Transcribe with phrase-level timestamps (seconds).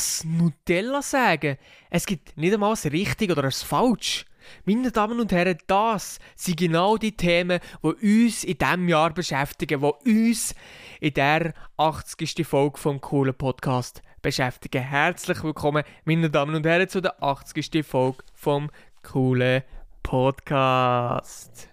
[0.00, 1.58] das Nutella sagen.
[1.90, 4.24] Es gibt nicht einmal das Richtig oder das Falsch.
[4.64, 9.82] Meine Damen und Herren, das sind genau die Themen, die uns in diesem Jahr beschäftigen,
[9.82, 10.54] die uns
[11.00, 12.46] in der 80.
[12.46, 14.82] Folge vom coolen Podcast beschäftigen.
[14.82, 17.84] Herzlich willkommen, meine Damen und Herren, zu der 80.
[17.84, 18.70] Folge vom
[19.02, 19.62] coolen
[20.02, 21.68] Podcast.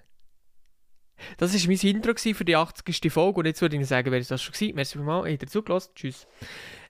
[1.37, 3.09] Das war mein Intro für die 80.
[3.09, 4.75] Folge und jetzt würde ich sagen, wer ist das schon gewesen?
[4.75, 5.91] Merci vielmals, habt ihr zugelassen?
[5.95, 6.27] Tschüss.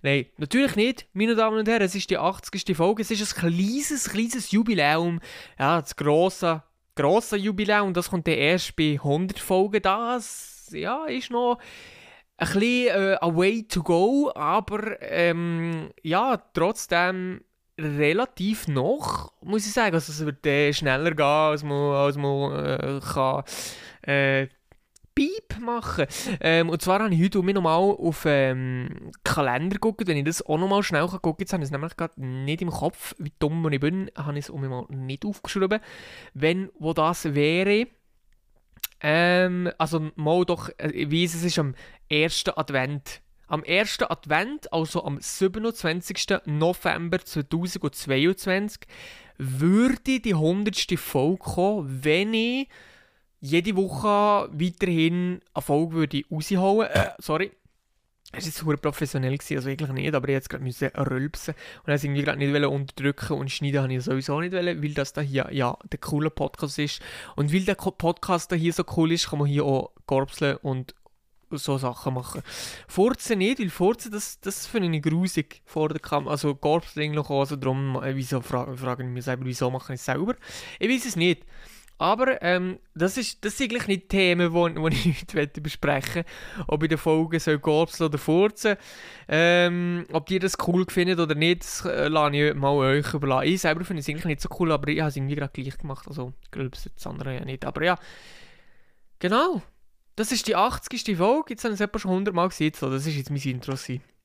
[0.01, 2.75] Nein, natürlich nicht, meine Damen und Herren, es ist die 80.
[2.75, 5.19] Folge, es ist ein kleines, kleines Jubiläum,
[5.57, 6.63] ja, das grosse,
[6.95, 11.57] grosse Jubiläum, das kommt dann erst bei 100 Folgen, das, ja, ist noch
[12.37, 17.41] ein bisschen äh, a way to go, aber ähm, ja, trotzdem
[17.79, 19.93] relativ noch, muss ich sagen.
[19.93, 23.43] Also es wird äh, schneller gehen, als man, als man äh, kann.
[24.01, 24.47] Äh,
[25.59, 26.05] machen.
[26.39, 30.57] Ähm, und zwar habe ich heute nochmal auf ähm, Kalender geguckt, wenn ich das auch
[30.57, 31.35] nochmal schnell gucken kann.
[31.39, 34.49] Jetzt habe ich es nämlich gerade nicht im Kopf, wie dumm ich bin, habe ich
[34.49, 35.79] es mal nicht aufgeschrieben.
[36.33, 37.87] Wenn, wo das wäre...
[38.99, 41.75] Ähm, also mal doch, äh, ich weiss, es ist am
[42.11, 42.45] 1.
[42.55, 44.01] Advent am 1.
[44.01, 46.41] Advent, also am 27.
[46.45, 48.81] November 2022,
[49.37, 50.99] würde die 100.
[50.99, 52.67] Folge kommen, wenn ich
[53.39, 56.87] jede Woche weiterhin eine Folge würde raushauen.
[56.87, 57.51] Äh, sorry.
[58.33, 61.93] Es war jetzt super professionell, gewesen, also eigentlich nicht, aber ich musste gerade rülpsen und
[61.93, 65.21] es irgendwie gerade nicht unterdrücken und schneiden habe ich sowieso nicht wollen, weil das da
[65.21, 67.01] hier ja der coole Podcast ist
[67.37, 70.93] und weil der Podcast da hier so cool ist, kann man hier auch gorbseln und
[71.51, 72.41] so Sachen machen.
[72.87, 76.31] Furzen nicht, weil Furzen, das, das finde ich grusig vor der Kamera.
[76.31, 79.99] Also Gorbseln noch, also darum, äh, wieso frage, frage ich mich selber, wieso mache ich
[79.99, 80.35] es selber?
[80.79, 81.45] Ich weiß es nicht.
[81.99, 86.23] Aber ähm, das, ist, das sind eigentlich nicht Themen, die, ich heute besprechen
[86.67, 88.77] Ob in der Folge soll Gorbseln oder Furzen.
[89.27, 93.47] Ähm, ob ihr das cool findet oder nicht, das äh, lasse ich mal euch überlassen.
[93.47, 95.77] Ich selber finde es eigentlich nicht so cool, aber ich habe es irgendwie gerade gleich
[95.77, 96.07] gemacht.
[96.07, 97.65] Also, ich glaube, das andere ja nicht.
[97.65, 97.97] Aber ja,
[99.19, 99.63] genau.
[100.15, 101.17] Das ist die 80.
[101.17, 101.53] Folge.
[101.53, 102.73] Jetzt habe ich es etwa schon 100 Mal gesehen.
[102.79, 103.73] Das ist jetzt mein Intro.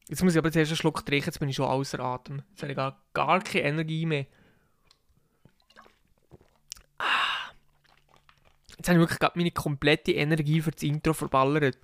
[0.09, 2.43] Jetzt muss ich aber zuerst einen Schluck trinken, jetzt bin ich schon außer Atem.
[2.51, 4.27] Jetzt habe ich gar keine Energie mehr.
[8.83, 11.79] Jetzt habe ich wirklich gerade meine komplette Energie für das Intro verballert.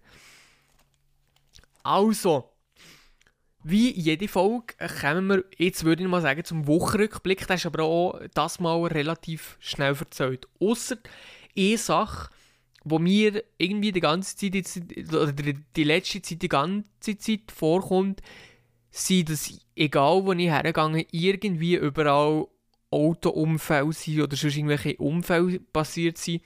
[1.85, 2.51] Also,
[3.63, 7.47] wie jede Folge kommen wir, jetzt würde ich mal sagen, zum Wochenrückblick.
[7.47, 10.49] Das ist aber auch das Mal relativ schnell erzählt.
[10.59, 10.97] Außer
[11.57, 12.31] eine Sache,
[12.83, 14.67] wo mir irgendwie die ganze Zeit,
[15.13, 18.23] oder die letzte Zeit, die ganze Zeit vorkommt,
[18.91, 22.49] sind, dass egal wo ich hergegangen irgendwie überall
[22.91, 26.43] Autounfälle sind oder sonst irgendwelche Unfälle passiert sind.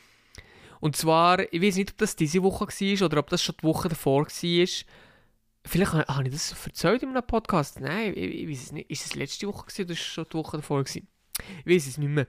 [0.82, 3.62] Und zwar, ich weiß nicht, ob das diese Woche war oder ob das schon die
[3.62, 4.66] Woche davor war.
[5.64, 7.78] Vielleicht habe ich das erzählt in einem Podcast.
[7.78, 8.90] Nein, ich, ich weiß es nicht.
[8.90, 10.82] Ist es letzte Woche gewesen, oder ist es schon die Woche davor?
[10.82, 11.06] Gewesen?
[11.64, 12.26] Ich weiß es nicht mehr.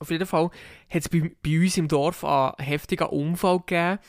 [0.00, 0.50] Auf jeden Fall
[0.88, 4.00] hat es bei, bei, uns im Dorf einen heftigen Unfall gegeben.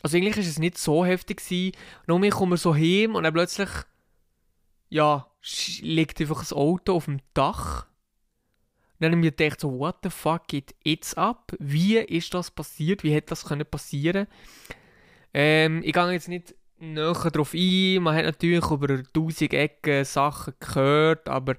[0.00, 1.38] Also eigentlich war es nicht so heftig.
[1.38, 1.72] Gewesen.
[2.06, 3.68] Nur kommen wir so heim und dann plötzlich
[4.90, 5.26] ja,
[5.80, 7.88] liegt einfach ein Auto auf dem Dach.
[8.98, 11.52] Und dann haben wir gedacht, so, what the fuck geht jetzt ab?
[11.60, 13.04] Wie ist das passiert?
[13.04, 14.26] Wie hätte das können passieren
[15.32, 18.02] ähm, Ich gehe jetzt nicht näher darauf ein.
[18.02, 21.54] Man hat natürlich über tausend Ecken Sachen gehört, aber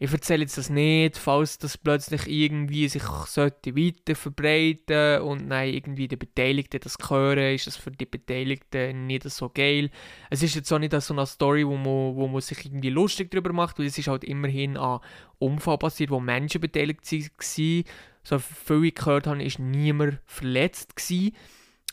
[0.00, 5.74] ich erzähle jetzt das nicht, falls das plötzlich irgendwie sich sollte weiter verbreiten und nein,
[5.74, 9.90] irgendwie die Beteiligten das hören, ist das für die Beteiligten nicht so geil.
[10.30, 13.32] Es ist jetzt auch nicht so eine Story, wo man, wo man sich irgendwie lustig
[13.32, 15.00] darüber macht, weil es ist halt immerhin an
[15.40, 17.84] Unfall passiert, wo Menschen beteiligt waren.
[18.22, 21.34] So viel ich gehört habe, ist niemand verletzt gewesen.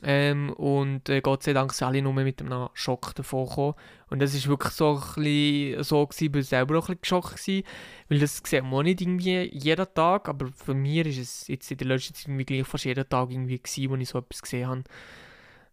[0.04, 3.76] Ähm, und äh, Gott sei Dank sind alle nur mit einem Schock davon gekommen.
[4.10, 7.38] Und das war wirklich so ein so gewesen, ich war selber auch ein bisschen geschockt
[7.38, 7.64] gewesen,
[8.10, 11.78] weil das sieht man nicht irgendwie jeden Tag, aber für mich ist es jetzt in
[11.78, 14.68] der letzten Zeit irgendwie gleich fast jeden Tag irgendwie gewesen, wo ich so etwas gesehen
[14.68, 14.84] habe.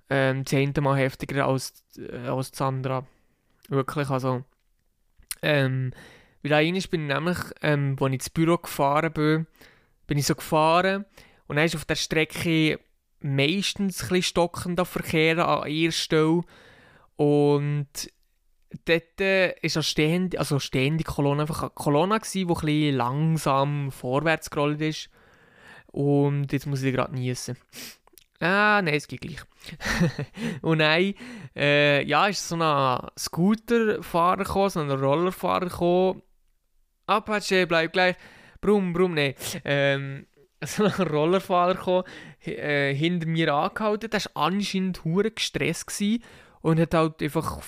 [0.08, 3.06] Ähm, zehnmal heftiger als, äh, als das andere.
[3.68, 4.44] Wirklich, also.
[5.42, 5.92] Ähm,
[6.42, 9.46] weil einmal bin ich nämlich, ähm, als ich ins Büro gefahren bin,
[10.06, 11.06] bin ich so gefahren
[11.48, 12.78] und dann ist auf der Strecke
[13.22, 16.42] meistens ein stockender Verkehr an ihrer Stelle.
[17.16, 17.88] Und
[18.84, 24.50] dort war eine stehende, also stehende Kolonne einfach eine Kolonne, die ein bisschen langsam vorwärts
[24.50, 25.08] gerollt ist.
[25.86, 27.56] Und jetzt muss ich gerade niesen.
[28.40, 29.40] Ah, nein, es geht gleich.
[30.62, 31.14] und nein,
[31.54, 36.22] äh, ja, ist so ein Scooterfahrer gekommen, so ein Rollerfahrer gekommen.
[37.06, 38.16] Apache, bleib gleich.
[38.60, 39.34] Brumm, brumm, nein.
[39.64, 40.26] Ähm,
[40.66, 42.04] so ein Rollerfahrer gekommen,
[42.44, 44.10] äh, hinter mir angehalten.
[44.10, 46.22] Der war anscheinend hure gestresst gewesen
[46.60, 47.62] und hat halt einfach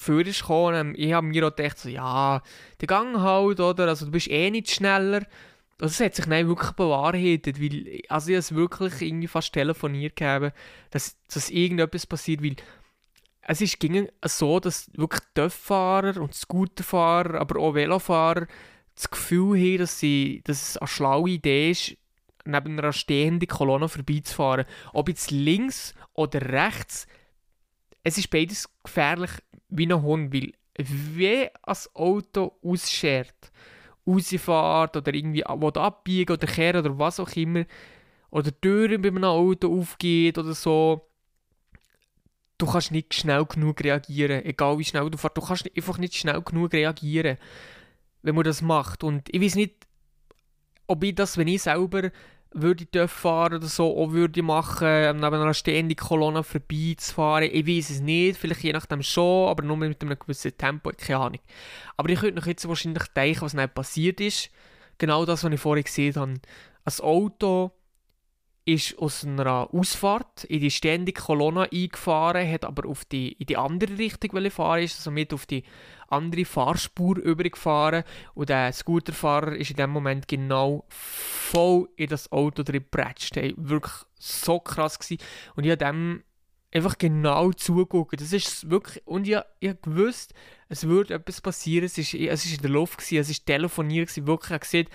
[0.00, 0.94] für ist gekommen.
[0.96, 2.42] Ich habe mir auch gedacht, so, ja,
[2.80, 3.88] der Gang halt, oder?
[3.88, 5.26] Also du bist eh nicht schneller.
[5.80, 10.16] Also es hat sich nicht wirklich bewahrheitet, weil also ich es wirklich irgendwie fast telefoniert
[10.16, 10.52] gegeben,
[10.90, 12.56] dass, dass irgendetwas passiert, weil
[13.42, 18.46] es ist ging so, dass wirklich Töfffahrer und Scooterfahrer, aber auch Velofahrer
[19.00, 21.96] das Gefühl haben, dass, sie, dass es eine schlaue Idee ist,
[22.44, 24.66] neben einer stehenden Kolonne vorbeizufahren.
[24.92, 27.06] Ob jetzt links oder rechts,
[28.02, 29.30] es ist beides gefährlich
[29.68, 33.52] wie ein Hund, weil wie ein Auto ausschert,
[34.06, 37.64] rausfährt oder irgendwie abbiegen oder kehren oder was auch immer,
[38.30, 41.06] oder Türen bei einem Auto aufgeht oder so,
[42.58, 46.14] du kannst nicht schnell genug reagieren, egal wie schnell du fährst, du kannst einfach nicht
[46.14, 47.38] schnell genug reagieren,
[48.22, 49.04] wenn man das macht.
[49.04, 49.86] Und ich weiß nicht,
[50.86, 52.10] ob ich das, wenn ich selber
[52.52, 57.44] würde ich fahren oder so, auch würde machen, neben einer stehenden Kolonne vorbeizufahren.
[57.44, 61.20] Ich weiß es nicht, vielleicht je nachdem schon, aber nur mit einem gewissen Tempo, keine
[61.20, 61.40] Ahnung.
[61.96, 64.50] Aber ich könnte noch jetzt wahrscheinlich denken, was nicht passiert ist.
[64.98, 66.34] Genau das, was ich vorhin gesehen habe.
[66.84, 67.70] Ein Auto
[68.74, 73.56] ist aus einer Ausfahrt in die ständige Kolonne eingefahren, hat aber auf die, in die
[73.56, 75.64] andere Richtung fahren, ist also mit auf die
[76.08, 82.62] andere Fahrspur übergefahren und der Scooterfahrer ist in dem Moment genau voll in das Auto
[82.62, 83.36] drin gepratscht.
[83.36, 85.22] Hey, wirklich so krass gewesen.
[85.54, 86.22] Und ich habe dem
[86.72, 88.18] einfach genau zugucken.
[88.18, 90.34] Das ist wirklich, und ich, ich gewusst,
[90.68, 91.86] es würde etwas passieren.
[91.86, 94.88] Es ist, ist in der Luft gewesen, es ist telefoniert gewesen, wirklich, ich gesehen,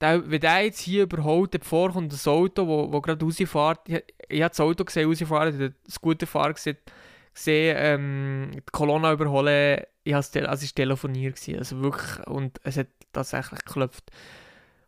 [0.00, 3.88] der, wenn der jetzt hier überholt, davor kommt das Auto, wo, wo gerade rausfährt.
[3.88, 6.76] Ich, ich habe das Auto gesehen, rausfahren, den Scooterfahrer gesehen,
[7.34, 9.82] gesehen ähm, die Kolonne überholen.
[10.04, 14.10] Ich also es war telefoniert, gewesen, also wirklich, und es hat tatsächlich geklopft.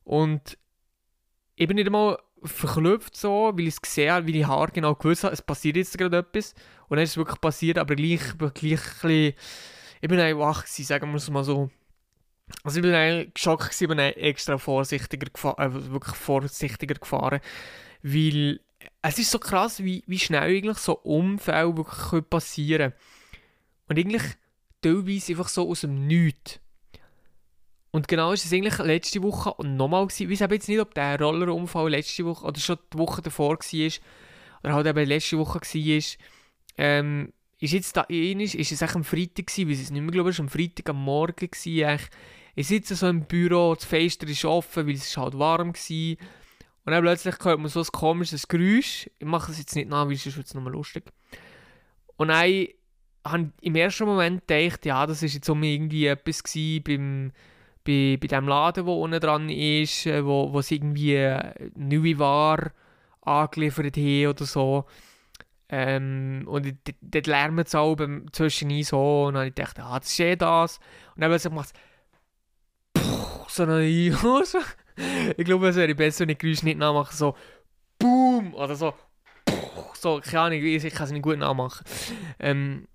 [0.05, 0.57] Und
[1.57, 4.95] ich bin nicht einmal verklopft so, weil ich es gesehen habe, weil ich Haar genau
[4.95, 6.55] gewusst habe, es passiert jetzt gerade etwas.
[6.89, 9.35] Und dann ist es wirklich passiert, aber gleich, gleich bisschen,
[10.01, 11.71] ich bin einfach wach gewesen, sagen wir es mal so.
[12.65, 17.41] Also ich bin eigentlich geschockt gewesen, bin extra vorsichtiger gefahren, äh, wirklich vorsichtiger gefahren,
[18.03, 18.61] weil
[19.03, 23.03] es ist so krass, wie, wie schnell eigentlich so Unfälle wirklich passieren können.
[23.89, 24.23] Und eigentlich
[24.83, 26.61] teilweise einfach so aus dem Nichts.
[27.91, 30.31] Und genau ist es eigentlich letzte Woche und nochmal gewesen.
[30.31, 33.93] Ich weiß jetzt nicht, ob der Rollerunfall letzte Woche oder schon die Woche davor war
[34.63, 36.03] oder halt eben letzte Woche war.
[36.77, 40.13] Ähm, ist jetzt da ähnlich, ist es eigentlich am Freitag gewesen, weil es nicht mehr
[40.13, 41.99] glaube, war am Freitag am Morgen gewesen,
[42.59, 46.27] ich sitze so im Büro, das Fenster ist offen, weil es halt warm war.
[46.85, 49.09] Und dann plötzlich hört man so ein komisches Geräusch.
[49.21, 51.05] Ich mache es jetzt nicht nach, weil es ist jetzt nochmal lustig.
[52.17, 52.67] Und dann
[53.25, 56.43] habe im ersten Moment gedacht, ja, das war jetzt irgendwie etwas
[56.83, 57.31] beim,
[57.85, 61.15] bei, bei dem Laden, der unten dran ist, äh, wo, wo sie irgendwie
[61.77, 62.73] neue Ware
[63.21, 64.85] angeliefert haben oder so.
[65.69, 67.97] Ähm, und dort lärmt es auch
[68.33, 69.27] zwischen so.
[69.27, 70.79] Und dann habe ich gedacht, ah, das ist eh das.
[71.15, 71.88] Und dann plötzlich macht es
[73.59, 77.37] so eine ich glaube, es wäre besser, wenn ich Geräusche nicht nachmache, so
[77.99, 78.95] Boom oder so
[80.01, 81.85] so, keine Ahnung, ich kann es nicht gut nachmachen.
[82.39, 82.87] Ähm,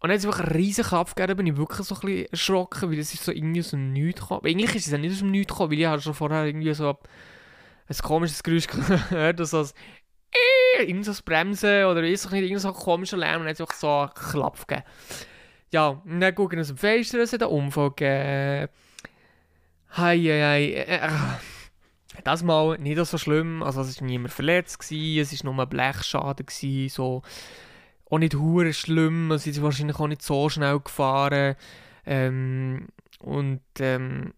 [0.00, 2.26] und dann hat es einfach einen riesen Kampf gegeben, bin ich wirklich so ein bisschen
[2.26, 4.42] erschrocken, weil es ist so irgendwie so ein Nichts gekommen.
[4.44, 6.74] Eigentlich ist es ja nicht aus dem Nichts gekommen, weil ich habe schon vorher irgendwie
[6.74, 6.98] so
[7.88, 8.66] ein komisches Geräusch
[9.08, 9.68] gehört, so ein
[10.78, 13.60] äh, irgend so Bremsen oder ist nicht, irgend so komischer Lärm und dann hat es
[13.60, 14.86] einfach so einen Klapp gegeben.
[15.72, 18.68] Ja, und dann gucken wir aus dem Fenster, es hat einen Unfall gegeben.
[19.94, 20.72] Hei, hei.
[20.72, 21.10] Äh, äh,
[22.24, 25.68] das mal nicht so schlimm, also es war niemand verletzt, gewesen, es war nur ein
[25.68, 27.22] Blechschaden, gewesen, so.
[28.10, 31.56] Auch nicht hure schlimm, also sie sind wahrscheinlich auch nicht so schnell gefahren.
[32.06, 32.88] Ähm,
[33.20, 34.32] und ähm,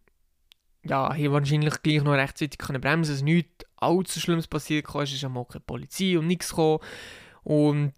[0.82, 5.12] ja, hier wahrscheinlich gleich noch rechtzeitig können bremsen, es ist nichts allzu Schlimmes passiert, es
[5.12, 6.80] ist auch keine Polizei und nichts gekommen.
[7.44, 7.94] Und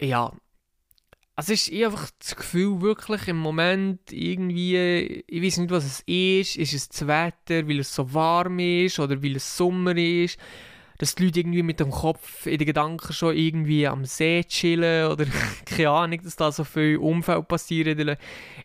[0.00, 0.32] ja,
[1.36, 6.00] also ist ich einfach das Gefühl, wirklich im Moment irgendwie, ich weiß nicht, was es
[6.00, 6.56] ist.
[6.56, 10.38] Ist es das Wetter, weil es so warm ist oder weil es Sommer ist?
[10.98, 15.10] Dass die Leute irgendwie mit dem Kopf in den Gedanken schon irgendwie am See chillen
[15.10, 15.24] oder
[15.64, 17.98] keine Ahnung, dass da so viel Umfeld passiert.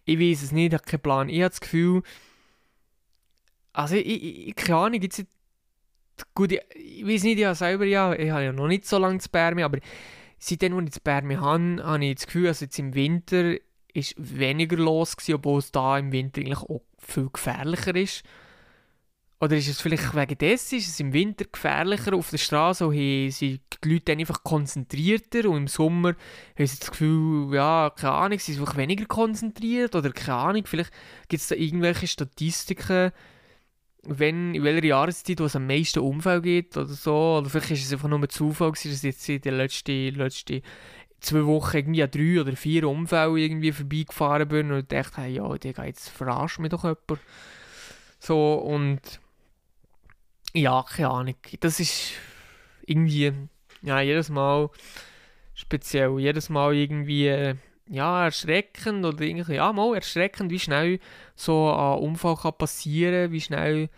[0.03, 1.29] Ich weiß es nicht, ich habe keinen Plan.
[1.29, 2.03] Ich habe das Gefühl,
[3.71, 5.25] also ich, ich, keine Ahnung, jetzt,
[6.33, 8.97] gut, ich, ich weiß nicht, ich habe selber ja, ich habe ja noch nicht so
[8.97, 9.79] lange zu Bärme, aber
[10.47, 13.55] seitdem, als ich in Bern habe, habe ich das Gefühl, dass jetzt im Winter
[13.93, 18.23] ist weniger los gewesen, obwohl es da im Winter eigentlich auch viel gefährlicher ist.
[19.41, 22.93] Oder ist es vielleicht wegen dessen, ist es im Winter gefährlicher auf der Straße, und
[23.31, 26.15] sind die Leute dann einfach konzentrierter und im Sommer
[26.57, 30.65] haben sie das Gefühl, ja, keine Ahnung, sie sind einfach weniger konzentriert oder keine Ahnung,
[30.65, 30.91] vielleicht
[31.27, 33.11] gibt es da irgendwelche Statistiken,
[34.07, 37.37] wenn, in welcher Jahreszeit es am meisten Unfall gibt oder so.
[37.39, 40.61] Oder vielleicht ist es einfach nur ein Zufall, gewesen, dass jetzt in den letzten, letzten
[41.19, 45.57] zwei Wochen irgendwie an drei oder vier Unfälle irgendwie vorbeigefahren bin und dachte, hey, ja,
[45.57, 47.19] die geht jetzt verarscht mich doch jemand.
[48.19, 48.99] So, und
[50.53, 51.35] ja, keine Ahnung.
[51.59, 52.13] Das ist
[52.85, 53.33] irgendwie,
[53.81, 54.69] ja, jedes Mal
[55.53, 56.19] speziell.
[56.19, 57.55] Jedes Mal irgendwie,
[57.89, 60.99] ja, erschreckend oder irgendwie, ja, mal erschreckend, wie schnell
[61.35, 63.89] so ein Unfall kann passieren, wie schnell,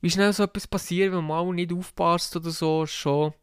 [0.00, 3.34] wie schnell so etwas passiert, wenn man mal nicht aufpasst oder so, ist schon,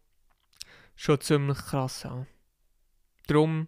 [0.95, 2.25] schon ziemlich krass, ja.
[3.27, 3.67] Darum,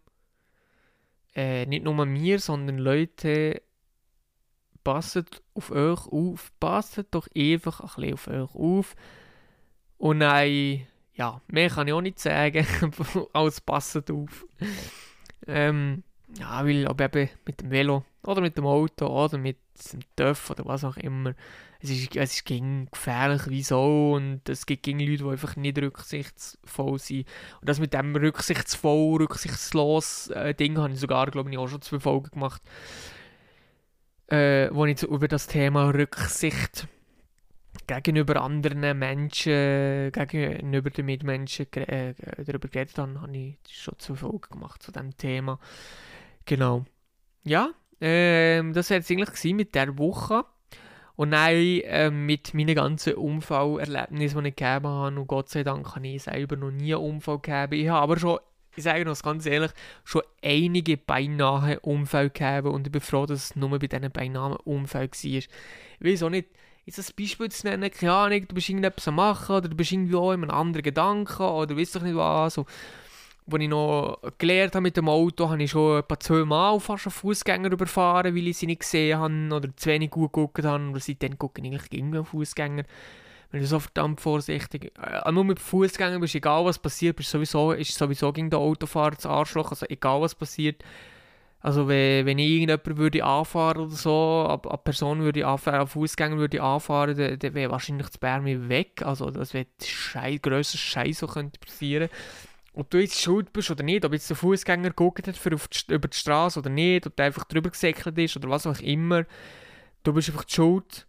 [1.35, 3.61] äh, nicht nur mir, sondern Leute,
[4.83, 8.95] passet auf euch auf, passet doch einfach ein bisschen auf euch auf.
[9.97, 12.65] Und nein, ja, mehr kann ich auch nicht sagen,
[13.33, 14.45] als passet auf.
[15.47, 16.03] ähm,
[16.39, 19.57] ja, weil ob eben mit dem Velo oder mit dem Auto oder mit
[19.91, 21.35] dem TÜV oder was auch immer,
[21.81, 25.77] es ist, es ist gefährlich wie so und es gibt gegen Leute, die einfach nicht
[25.77, 27.27] rücksichtsvoll sind.
[27.59, 31.81] Und das mit dem rücksichtsvoll, rücksichtslos äh, Ding habe ich sogar, glaube ich, auch schon
[31.81, 32.61] zwei Folgen gemacht,
[34.27, 36.87] äh, wo ich über das Thema Rücksicht
[37.85, 44.51] gegenüber anderen Menschen, gegenüber den Mitmenschen äh, darüber geredet habe, habe ich schon zwei Folgen
[44.51, 45.59] gemacht zu diesem Thema.
[46.45, 46.85] Genau.
[47.43, 47.69] Ja,
[48.01, 50.45] ähm, das war jetzt eigentlich mit der Woche.
[51.15, 55.95] Und dann äh, mit meinen ganzen Unfallerlebnissen, die ich gegeben habe, und Gott sei Dank
[55.95, 57.73] habe ich selber noch nie einen Unfall gegeben.
[57.73, 58.39] Ich habe aber schon,
[58.75, 59.71] ich sage noch ganz ehrlich,
[60.03, 64.57] schon einige beinahe Unfälle gegeben und ich bin froh, dass es nur bei diesen beinahe
[64.59, 65.31] Unfällen war.
[65.31, 65.49] Ich
[65.99, 66.49] weiß auch nicht,
[66.85, 69.91] jetzt ein Beispiel zu nennen, keine Ahnung, du bist irgendetwas am machen oder du bist
[69.91, 72.55] irgendwie auch in einem anderen Gedanken oder weißt doch nicht was.
[72.55, 72.65] So.
[73.51, 76.79] Als ich noch gelernt habe mit dem Auto, habe ich schon ein paar zwei Mal
[76.79, 80.63] fast einen Fußgänger überfahren, weil ich sie nicht gesehen habe oder zu wenig gut geguckt
[80.63, 80.83] habe.
[80.83, 82.83] Und seitdem gucke ich eigentlich gegen Fußgänger.
[83.51, 84.91] Wenn du so verdammt vorsichtig.
[84.99, 89.11] Äh, nur mit Fußgängern bist egal was passiert, bist sowieso, ist sowieso gegen den Autofahrer
[89.11, 89.69] das Arschloch.
[89.69, 90.83] Also egal was passiert,
[91.63, 96.35] also wenn, wenn ich irgendjemand würde anfahren oder so, eine Person würde anfahren, ein Fußgänger
[96.35, 99.01] würde anfahren, dann, dann wäre wahrscheinlich das Bärmi weg.
[99.01, 102.09] Also das wäre schei grösser Scheiß, so könnte passieren.
[102.73, 105.67] Ob du jetzt schuld bist oder nicht, ob jetzt der Fußgänger geguckt hat für auf
[105.67, 108.79] die, über die Straße oder nicht, ob der einfach drüber gesäckelt ist oder was auch
[108.79, 109.25] immer,
[110.03, 111.07] du bist einfach die schuld.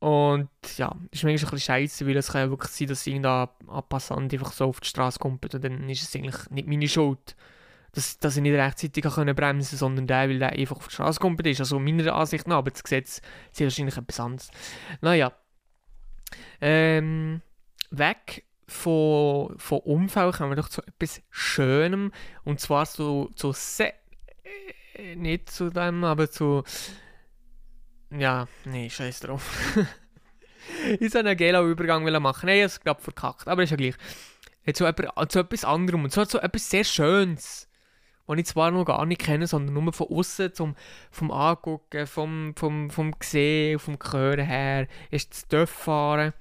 [0.00, 0.48] Und
[0.78, 3.48] ja, ist manchmal ein bisschen scheiße, weil es kann ja wirklich sein, dass irgendein
[3.88, 7.36] Passant einfach so auf die Straße kommt und dann ist es eigentlich nicht meine Schuld
[7.92, 11.20] dass, dass ich nicht rechtzeitig können bremsen sondern der, weil der einfach auf die Straße
[11.44, 11.60] ist.
[11.60, 13.20] Also meiner Ansicht nach, aber das Gesetz
[13.52, 14.50] sieht wahrscheinlich etwas anderes.
[15.00, 15.32] Naja.
[16.60, 17.42] Ähm,
[17.90, 22.12] weg von, von Unfällen kommen wir doch zu etwas Schönem.
[22.44, 23.92] Und zwar zu, zu Se
[24.94, 26.62] äh, nicht zu dem, aber zu.
[28.10, 29.76] Ja, nee, scheiß drauf.
[31.00, 32.46] ich soll einen Gela-Übergang machen.
[32.46, 33.94] Nein, ich habe es verkackt, aber ist ja gleich.
[34.72, 34.92] Zu,
[35.28, 36.04] zu etwas anderem.
[36.04, 37.68] Und zwar zu etwas sehr Schönes
[38.36, 40.76] die ich zwar noch gar nicht kenne, sondern nur von außen zum
[41.10, 46.32] vom Angucken, vom, vom, vom Sehen, vom Hören her, ist das Dörffahren.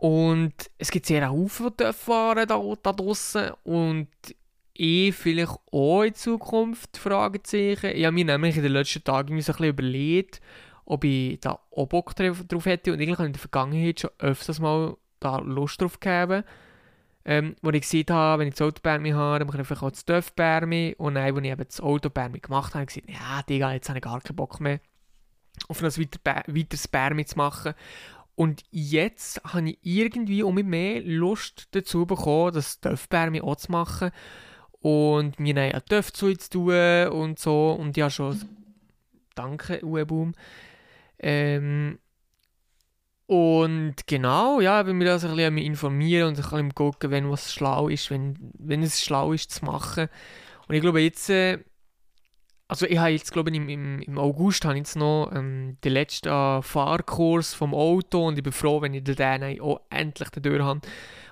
[0.00, 4.08] Und es gibt sehr viele Dörffahren da, da draussen und
[4.72, 7.90] ich vielleicht auch in Zukunft, Fragezeichen.
[7.94, 10.40] Ich habe mir nämlich in den letzten Tagen so ein überlegt,
[10.86, 14.10] ob ich da auch Bock drauf hätte und eigentlich habe ich in der Vergangenheit schon
[14.18, 16.44] öfters mal da Lust drauf gegeben
[17.24, 19.90] ähm, wo ich gesehen habe, wenn ich das Autobärmi habe, dann mache ich einfach auch
[19.90, 20.94] das Dörfbärmi.
[20.98, 23.88] Und dann, als ich eben das Autobärmi gemacht habe, habe ich gesagt, ja, Digga, jetzt
[23.88, 24.80] habe ich gar keinen Bock mehr,
[25.68, 27.74] auf ein weiteres Bärmi zu machen.
[28.40, 33.70] Und jetzt habe ich irgendwie um mich mehr Lust dazu bekommen, das Dörfbärmi auch zu
[33.70, 34.12] machen.
[34.80, 37.72] Und mir einen Dörf zu tun und so.
[37.72, 38.40] Und ja, schon.
[39.34, 40.32] Danke, Ueboom.
[41.18, 41.98] Ähm,
[43.26, 47.52] und genau, ja, wenn wir das ein bisschen informieren und ein bisschen gucken, wenn was
[47.52, 50.08] schlau ist, wenn, wenn es schlau ist zu machen.
[50.66, 51.58] Und ich glaube jetzt, äh,
[52.70, 55.92] also ich habe jetzt, glaube ich, im, im, August habe ich jetzt noch ähm, den
[55.92, 60.80] letzten Fahrkurs vom Auto und ich bin froh, wenn ich den auch endlich durch habe.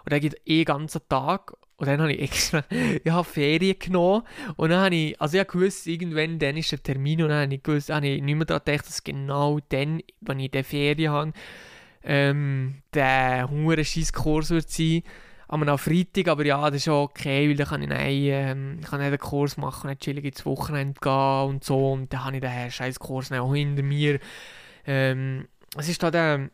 [0.05, 1.53] Und der geht eh ganzen Tag.
[1.77, 2.65] Und dann habe ich extra,
[3.05, 4.25] ich habe Ferien genommen
[4.57, 7.45] und dann habe ich, also ich habe gewusst, irgendwann dann ist der Termin und dann
[7.45, 10.65] habe ich gewusst, habe ich nicht mehr daran gedacht, dass genau dann, wenn ich die
[10.65, 11.33] Ferien habe,
[12.03, 15.05] ähm, der hure Kurs wird sein
[15.49, 18.87] am Freitag, aber ja, das ist auch okay, weil dann kann ich dann, ähm, ich
[18.87, 22.43] kann einen Kurs machen, dann chillig ins Wochenende gehen und so und dann habe ich
[22.43, 24.21] den scheiß Kurs auch hinter mir.
[24.87, 26.51] Ähm, es ist da der,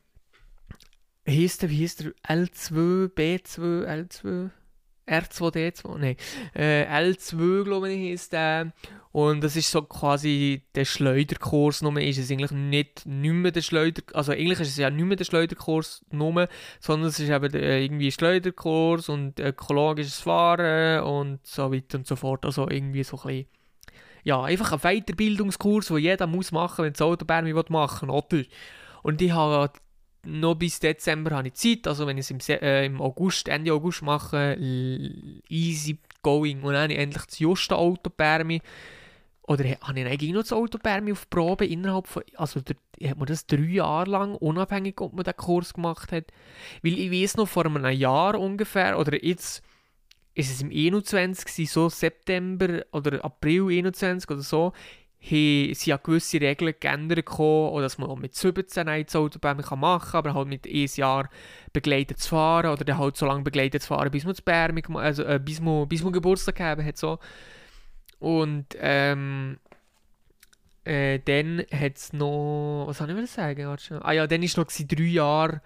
[1.24, 4.50] wie hieß der, L2, B2, L2?
[5.06, 6.16] R2D2, nein,
[6.54, 8.73] äh, L2, glaube ich, ist der.
[9.12, 13.62] Und das ist so quasi der Schleuderkurs, nur ist es eigentlich nicht, nicht mehr der
[13.62, 16.49] Schleuder, also eigentlich ist es ja nicht mehr der Schleuderkurs nur,
[16.80, 22.16] sondern es ist eben äh, irgendwie Schleuderkurs und ökologisches Fahren und so weiter und so
[22.16, 22.44] fort.
[22.44, 23.46] Also irgendwie so ein bisschen,
[24.25, 28.44] ja, einfach ein Weiterbildungskurs, den jeder muss machen, wenn das Autobahn machen will, oder?
[29.04, 29.70] Und ich habe
[30.26, 33.73] noch bis Dezember habe ich Zeit, also wenn ich es im, äh, im August, Ende
[33.73, 34.57] August mache,
[35.49, 36.62] easy going.
[36.62, 38.61] Und dann habe ich endlich das juste Auto bei.
[39.47, 42.76] Oder habe ich eigentlich noch das Auto bei mir auf Probe innerhalb von, also der,
[43.09, 46.25] hat man das drei Jahre lang, unabhängig ob man den Kurs gemacht hat.
[46.83, 49.62] Weil ich weiß noch, vor einem Jahr ungefähr, oder jetzt
[50.35, 54.73] ist es im 21, so September oder April 21 oder so,
[55.28, 60.11] sind ja gewisse Regeln geändert gekommen, oder dass man auch mit 17 ein Autobahn machen
[60.11, 61.31] kann, aber halt mit einem Jahr
[61.73, 64.83] begleitet zu fahren oder dann halt so lange begleitet zu fahren, bis man das Bärmi,
[64.95, 66.97] also äh, bis, man, bis man Geburtstag gegeben hat.
[66.97, 67.19] So.
[68.19, 69.59] Und ähm,
[70.85, 73.76] äh, dann hat es noch, was soll ich sagen?
[74.00, 75.61] Ah ja, dann war noch drei Jahre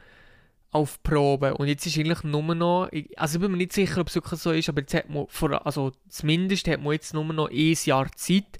[0.70, 1.54] auf Probe.
[1.54, 4.40] Und jetzt ist eigentlich nur noch, also ich bin mir nicht sicher, ob es wirklich
[4.40, 7.76] so ist, aber jetzt hat man, vor, also zumindest hat man jetzt nur noch ein
[7.84, 8.58] Jahr Zeit,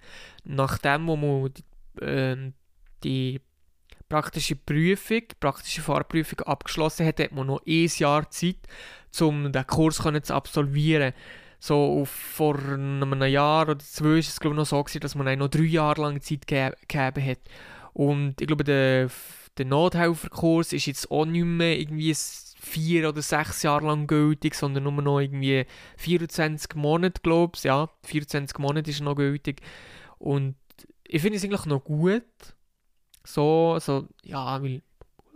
[0.48, 2.52] nachdem wo man die, äh,
[3.04, 3.40] die
[4.08, 8.58] praktische Prüfung, praktische Fahrprüfung abgeschlossen hat, hat man noch ein Jahr Zeit,
[9.20, 11.12] um den Kurs zu absolvieren.
[11.60, 15.38] So vor einem Jahr oder zwei war es glaube ich, noch so, gewesen, dass man
[15.38, 17.40] noch drei Jahre lang Zeit gegeben hat.
[17.92, 19.10] Und ich glaube, der
[19.58, 24.84] der Nothelferkurs ist jetzt auch nicht mehr irgendwie vier oder sechs Jahre lang gültig, sondern
[24.84, 27.64] nur noch irgendwie 24 Monate, glaube ich.
[27.64, 29.60] Ja, 24 Monate ist noch gültig.
[30.18, 30.56] Und
[31.04, 32.24] ich finde es eigentlich noch gut.
[33.24, 34.82] So, so, ja, weil,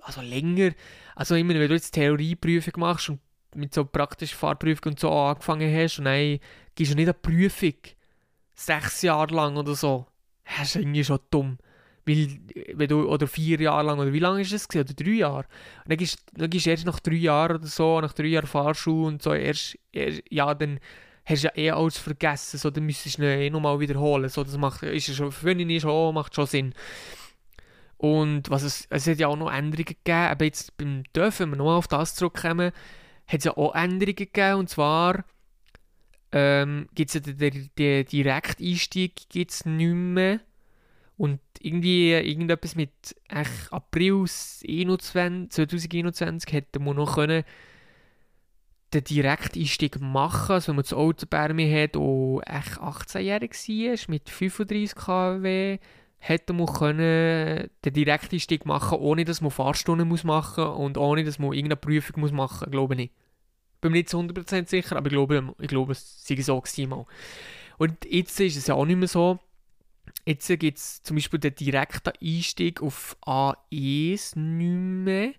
[0.01, 0.73] also länger.
[1.15, 3.21] Also, meine, wenn du jetzt Theorieprüfung machst und
[3.55, 6.39] mit so praktischen Fahrprüfung und so angefangen hast und dann
[6.75, 7.75] gehst du nicht eine Prüfung
[8.55, 10.07] sechs Jahre lang oder so,
[10.45, 11.59] das ist irgendwie schon dumm.
[12.05, 12.41] Weil,
[12.75, 14.87] wenn du, oder vier Jahre lang, oder wie lange ist es gewesen?
[14.87, 15.47] Oder drei Jahre?
[15.85, 18.47] Und dann gehst, dann gehst du erst nach drei Jahren oder so, nach drei Jahren
[18.47, 20.81] Fahrschule und so, erst, erst ja, dann
[21.25, 24.57] hast ja eh alles vergessen, so, dann müsstest du ihn eh nochmal wiederholen, so, das
[24.57, 26.75] macht, ist ja schon, für mich schon, macht schon Sinn.
[27.97, 31.51] Und was es, es hat ja auch noch Änderungen gegeben, aber jetzt beim Dürfen, wenn
[31.51, 32.73] wir nochmal auf das zurückkommen,
[33.29, 35.25] hat es ja auch Änderungen gegeben, und zwar
[36.33, 40.41] ähm, gibt es ja den, den, den Direkteinstieg gibt's nicht mehr,
[41.23, 42.91] und irgendwie irgendetwas mit
[43.71, 47.45] April 21, 2021 hätte man noch können
[48.93, 54.11] den Direkteinstieg machen, also wenn man das Auto bei mir hat, und echt 18-jährig war,
[54.11, 55.79] mit 35 kW,
[56.19, 61.39] hätte man können den Direkteinstieg machen, ohne dass man Fahrstunden muss machen und ohne dass
[61.39, 63.11] man irgendeine Prüfung muss machen, glaube ich.
[63.81, 66.93] Bin mir nicht zu 100% sicher, aber ich glaube, ich glaube es sei so gewesen.
[67.79, 69.41] Und jetzt ist es ja auch nicht mehr so,
[70.25, 75.33] Jetzt gibt es zum Beispiel den direkten Einstieg auf A1 nicht mehr.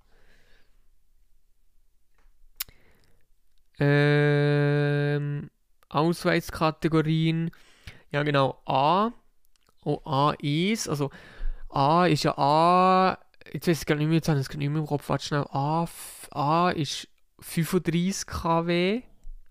[3.79, 5.49] Ähm,
[5.89, 7.51] Ausweiskategorien.
[8.11, 8.61] Ja, genau.
[8.65, 9.11] A.
[9.83, 10.89] Oh, A1.
[10.89, 11.11] Also,
[11.69, 13.17] A ist ja A
[13.53, 15.25] jetzt weiß ich gar nicht mehr, jetzt habe ich es nicht mehr im Kopf, warte
[15.25, 15.85] schnell, A,
[16.31, 17.07] A ist
[17.39, 19.03] 35 kW,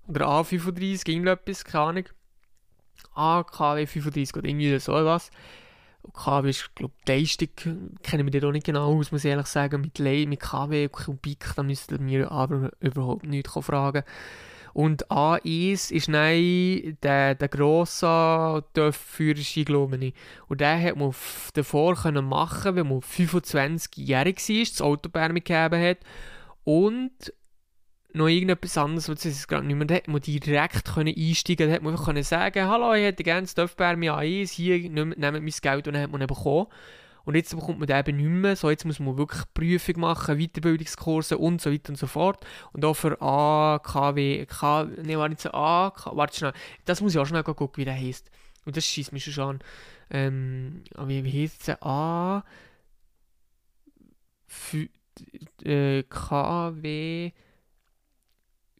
[0.08, 2.04] oder A35, irgendetwas, keine Ahnung.
[3.14, 5.30] A, KW 35 oder irgendwie so was.
[6.12, 7.48] KW ist, glaube ich, Leistung,
[8.02, 10.88] kennen wir da auch nicht genau aus, muss ich ehrlich sagen, mit, Le mit KW,
[10.88, 14.04] Kubik, da müssten wir aber überhaupt nichts fragen.
[14.74, 20.14] Und A1 ist nein der, der grosse TÜV-Führerschein, glaube ich.
[20.48, 21.14] Und den hat man
[21.54, 25.98] davor können machen, wenn man 25-jährig war, das Autobahn gegeben hat.
[26.64, 27.32] Und
[28.14, 31.94] noch irgendetwas anderes, was es gerade nicht mehr hat man direkt können einsteigen hat man
[31.94, 36.02] einfach sagen, hallo, ich hätte gerne das TÜV-Bärm A1, hier, nehmt mein Geld und dann
[36.02, 36.66] hat man ihn bekommen.
[37.24, 38.56] Und jetzt bekommt man den eben nicht mehr.
[38.56, 42.44] So, jetzt muss man wirklich Prüfung machen, Weiterbildungskurse und so weiter und so fort.
[42.72, 46.52] Und auch für A, KW, K, ne, war nicht so A, K, warte schnell,
[46.84, 48.30] das muss ich auch schnell gucken, wie der heißt.
[48.66, 49.58] Und das schießt mich schon an.
[50.10, 51.82] Ähm, wie, wie heißt es?
[51.82, 52.44] A,
[54.46, 54.76] F,
[55.64, 57.32] äh, KW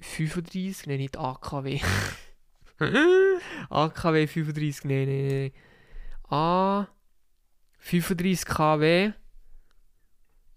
[0.04, 1.80] 35, ne, nicht AKW.
[3.70, 5.52] AKW 35, ne, ne, ne.
[6.28, 6.86] A,
[7.78, 9.12] 35 kW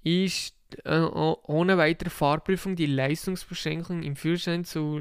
[0.03, 0.55] ist
[0.85, 4.99] äh, ohne weitere Fahrprüfung die Leistungsbeschränkung im Führerschein zu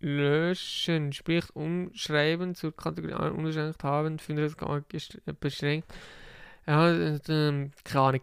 [0.00, 4.56] löschen, sprich umschreiben zur Kategorie unbeschränkt haben, finde das
[5.40, 5.92] beschränkt.
[6.66, 7.18] Ja, äh,
[7.84, 8.20] keine Ahnung.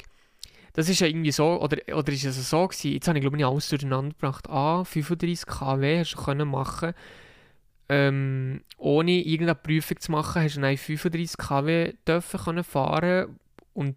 [0.75, 3.38] Das ist ja irgendwie so, oder, oder ist es so gewesen, jetzt habe ich glaube
[3.38, 4.49] ich alles durcheinander gebracht.
[4.49, 6.93] A, 35 kW hast du können machen
[7.88, 13.39] ähm, ohne irgendeine Prüfung zu machen, hast du dann 35 kW dürfen können fahren
[13.73, 13.95] und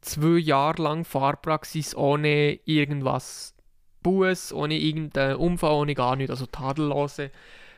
[0.00, 3.54] zwei Jahre lang Fahrpraxis ohne irgendwas
[4.02, 7.30] Buß, ohne irgendeinen Unfall, ohne gar nichts, also tadellose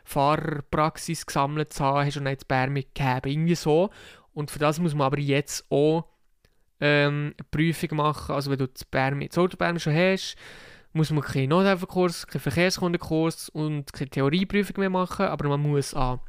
[0.05, 3.91] Fahrpraxis gesammelt zu haben, hast du dann jetzt Bärme gegeben, irgendwie so.
[4.33, 6.07] Und für das muss man aber jetzt auch
[6.81, 10.37] ähm, Prüfung machen, also wenn du das, Bärme, das Autobärme schon hast,
[10.93, 16.21] muss man keinen Nothelferkurs, keinen Verkehrskundenkurs und keine Theorieprüfung mehr machen, aber man muss an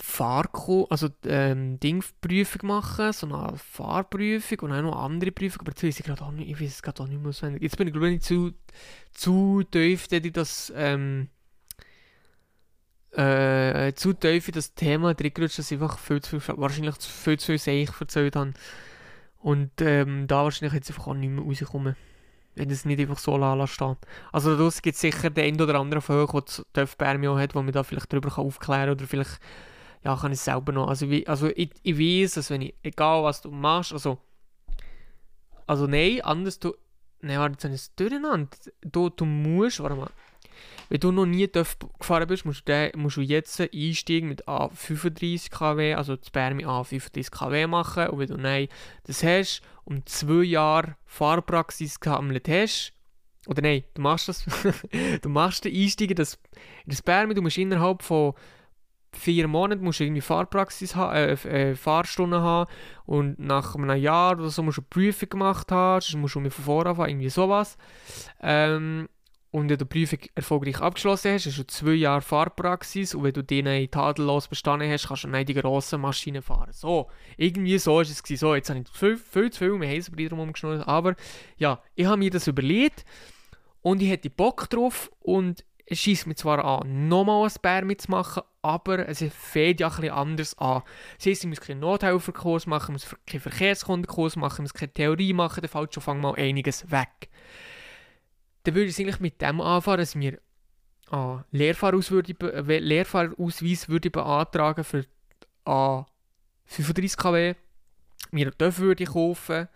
[0.00, 6.04] Fahrko also ähm, Dingprüfung machen, so eine Fahrprüfung und auch noch andere Prüfung, aber jetzt
[6.04, 7.62] gerade auch nicht, ich weiß es gerade auch nicht mehr auswendig.
[7.62, 8.52] Jetzt bin ich glaube ich nicht zu,
[9.12, 11.28] zu tief, dass ich das ähm,
[13.18, 17.38] äh, zu tief in das Thema reingerutscht, dass ich einfach viel zu viel, wahrscheinlich viel
[17.38, 18.52] zu viel Seich erzählt habe
[19.38, 21.96] und ähm, da wahrscheinlich jetzt einfach auch nicht mehr rauskomme
[22.58, 23.98] wenn es nicht einfach so lala steht.
[24.32, 27.62] Also daraus gibt es sicher den einen oder anderen Fall, der Dörf Bermio hat, wo
[27.62, 29.38] man da vielleicht darüber aufklären kann oder vielleicht
[30.04, 30.88] ja, kann ich selber noch.
[30.88, 34.18] Also, wie, also ich, ich weiß, dass wenn ich, egal was du machst, also,
[35.66, 36.74] also nein, anders du,
[37.20, 38.48] nein, warte, jetzt habe ich es durcheinander.
[38.82, 40.10] Du, du musst, warte mal,
[40.88, 45.94] wenn du noch nie gefahren bist, musst du, musst du jetzt einsteigen mit A35 kW,
[45.94, 48.68] also das Bär mit A35 kW machen und wenn du nein,
[49.04, 52.92] das hast und zwei Jahre Fahrpraxis gesammelt hast,
[53.46, 54.44] oder nein, du machst das,
[55.22, 56.38] du machst den Einstieg das,
[56.86, 58.34] das Bärmi, du musst innerhalb von
[59.14, 62.70] vier Monaten musst du irgendwie Fahrpraxis haben, äh, äh, Fahrstunden haben
[63.06, 66.50] und nach einem Jahr oder so musst du eine Prüfung gemacht haben, sonst musst du
[66.50, 67.78] von vorne anfangen, irgendwie sowas.
[68.40, 69.08] Ähm,
[69.50, 73.32] und wenn du die Prüfung erfolgreich abgeschlossen hast, hast du zwei Jahre Fahrpraxis und wenn
[73.32, 76.72] du die tadellos bestanden hast, kannst du dann die grossen Maschinen fahren.
[76.72, 78.40] So, irgendwie so ist es gewesen.
[78.40, 81.16] So, jetzt habe ich viel, viel zu viel, wir haben es drum umgeschnurrt, aber
[81.56, 83.06] ja, ich habe mir das überlegt
[83.80, 88.42] und ich hätte Bock drauf und es schießt mich zwar an, nochmal ein Bär mitzumachen,
[88.60, 90.82] aber es fängt ja ein anders an.
[91.16, 94.92] Das heisst, ich muss keinen Nothelferkurs machen, ich muss keinen Verkehrskundenkurs machen, ich muss keine
[94.92, 97.30] Theorie machen, dann fällt schon mal einiges weg.
[98.68, 100.38] Dann würde ich eigentlich mit dem anfangen, dass mir
[101.10, 105.06] einen Lehrfahrausweis würde, Lehrfahrausweis würde beantragen für
[105.64, 106.04] A
[106.66, 107.54] 35 kW,
[108.30, 109.68] mir einen TÜV würde kaufen,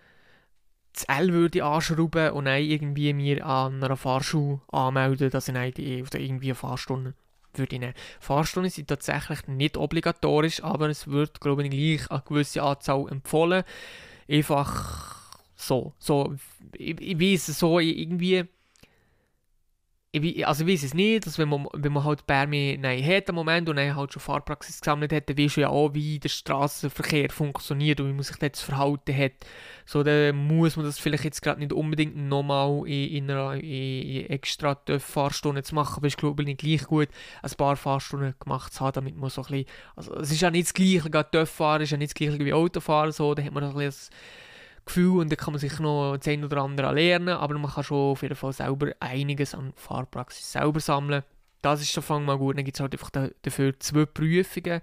[0.93, 6.21] das L würde anschrauben und dann irgendwie mir an einer Fahrschule anmelden, dass ich dann
[6.21, 7.15] irgendwie eine Fahrstunde
[7.55, 7.95] würde nehmen.
[8.21, 13.65] Fahrstunden sind tatsächlich nicht obligatorisch, aber es wird, glaube ich, gleich eine gewisse Anzahl empfohlen.
[14.29, 15.17] Einfach
[15.57, 15.95] so.
[15.99, 16.35] so
[16.75, 18.47] ich, ich weiß so irgendwie
[20.15, 23.69] ich, also weiß es nicht, dass wenn man, wenn man halt Bärme hat im Moment
[23.71, 27.99] und halt schon Fahrpraxis gesammelt hat, dann weißt du ja auch, wie der Straßenverkehr funktioniert
[27.99, 29.33] und wie man sich dort verhalten hat.
[29.87, 34.27] So, dann muss man das vielleicht jetzt gerade nicht unbedingt nochmal in, in einer in
[34.29, 37.09] extra Fahrstunde zu machen, aber ich glaube nicht gleich gut,
[37.43, 40.51] ein paar Fahrstunden gemacht zu haben, damit man so ein bisschen, also es ist ja
[40.51, 43.43] nicht das Gleiche, gerade TÜV fahren ist ja nicht das Gleiche wie Autofahren, so, da
[43.43, 44.15] hat man ein bisschen
[44.85, 47.85] Gefühl und dann kann man sich noch das eine oder andere lernen, aber man kann
[47.85, 51.23] schon auf jeden Fall selber einiges an Fahrpraxis selber sammeln.
[51.63, 52.59] Das ist schon mal gut.
[52.59, 54.81] Dann gibt es halt einfach dafür zwei Prüfungen.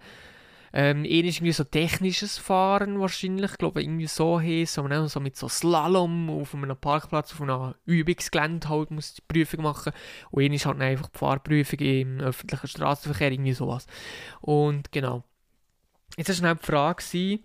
[0.71, 5.07] Ähm, eine ist irgendwie so technisches Fahren wahrscheinlich, ich glaube irgendwie so heisst, so, man
[5.07, 9.93] so mit so Slalom auf einem Parkplatz, auf einem Übungsgelände halt muss die Prüfung machen
[10.29, 13.87] und eine ist halt einfach die Fahrprüfung im öffentlichen Straßenverkehr, irgendwie sowas.
[14.41, 15.23] Und genau.
[16.17, 17.39] Jetzt war schnell die Frage,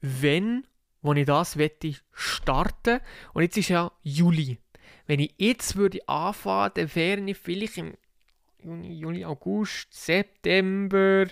[0.00, 0.64] wenn
[1.02, 3.00] wo ich das wette starten.
[3.34, 4.58] Und jetzt ist ja Juli.
[5.06, 7.94] Wenn ich jetzt würde anfangen, dann wäre ich vielleicht im
[8.62, 11.26] Juni, Juli, August, September,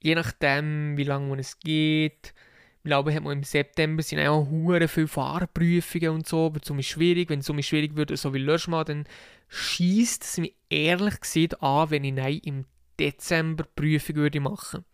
[0.00, 2.32] je nachdem, wie lange es geht.
[2.78, 6.86] Ich glaube, hat man im September sind auch hure viele Fahrprüfungen und so, aber es
[6.86, 7.28] schwierig.
[7.28, 9.04] Wenn es um schwierig würde, so wie Löschmal, dann
[9.48, 12.64] schießt es mich ehrlich gesagt an, wenn ich nein, im
[12.98, 14.84] Dezember Prüfung würde machen.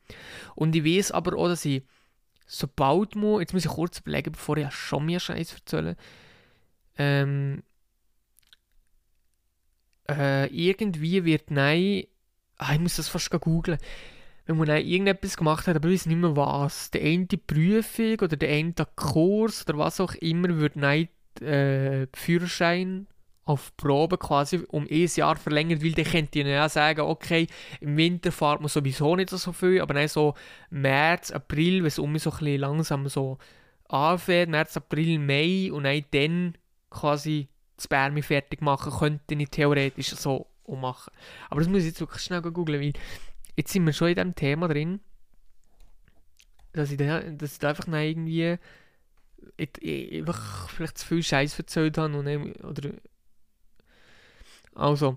[0.54, 1.82] Und ich weiß aber auch, dass ich
[2.46, 5.96] sobald man, jetzt muss ich kurz überlegen, bevor ich schon mehr Scheiß erzähle,
[6.96, 7.62] ähm,
[10.08, 12.04] äh, irgendwie wird nein,
[12.58, 13.78] ah, ich muss das fast googeln,
[14.46, 18.36] wenn man irgendetwas gemacht hat, aber ich weiß nicht mehr was, der eine Prüfung oder
[18.36, 21.08] der eine Kurs oder was auch immer, wird nein
[21.40, 23.06] äh, Führerschein
[23.44, 27.46] auf Probe quasi um ein Jahr verlängert, weil dann könnte ich ja sagen, okay,
[27.80, 30.34] im Winter fährt man sowieso nicht so viel, aber dann so
[30.70, 33.38] März, April, wenn es um mich so langsam so
[33.88, 36.54] anfängt, März, April, Mai und dann, dann
[36.90, 41.12] quasi das Bärme fertig machen, könnte ich theoretisch so auch machen.
[41.50, 42.92] Aber das muss ich jetzt wirklich schnell googeln, weil
[43.56, 45.00] jetzt sind wir schon in diesem Thema drin,
[46.72, 48.58] dass ich da, dass ich da einfach irgendwie
[49.56, 52.90] ich, ich, einfach vielleicht zu viel Scheiß erzählt habe und eben, oder
[54.74, 55.16] also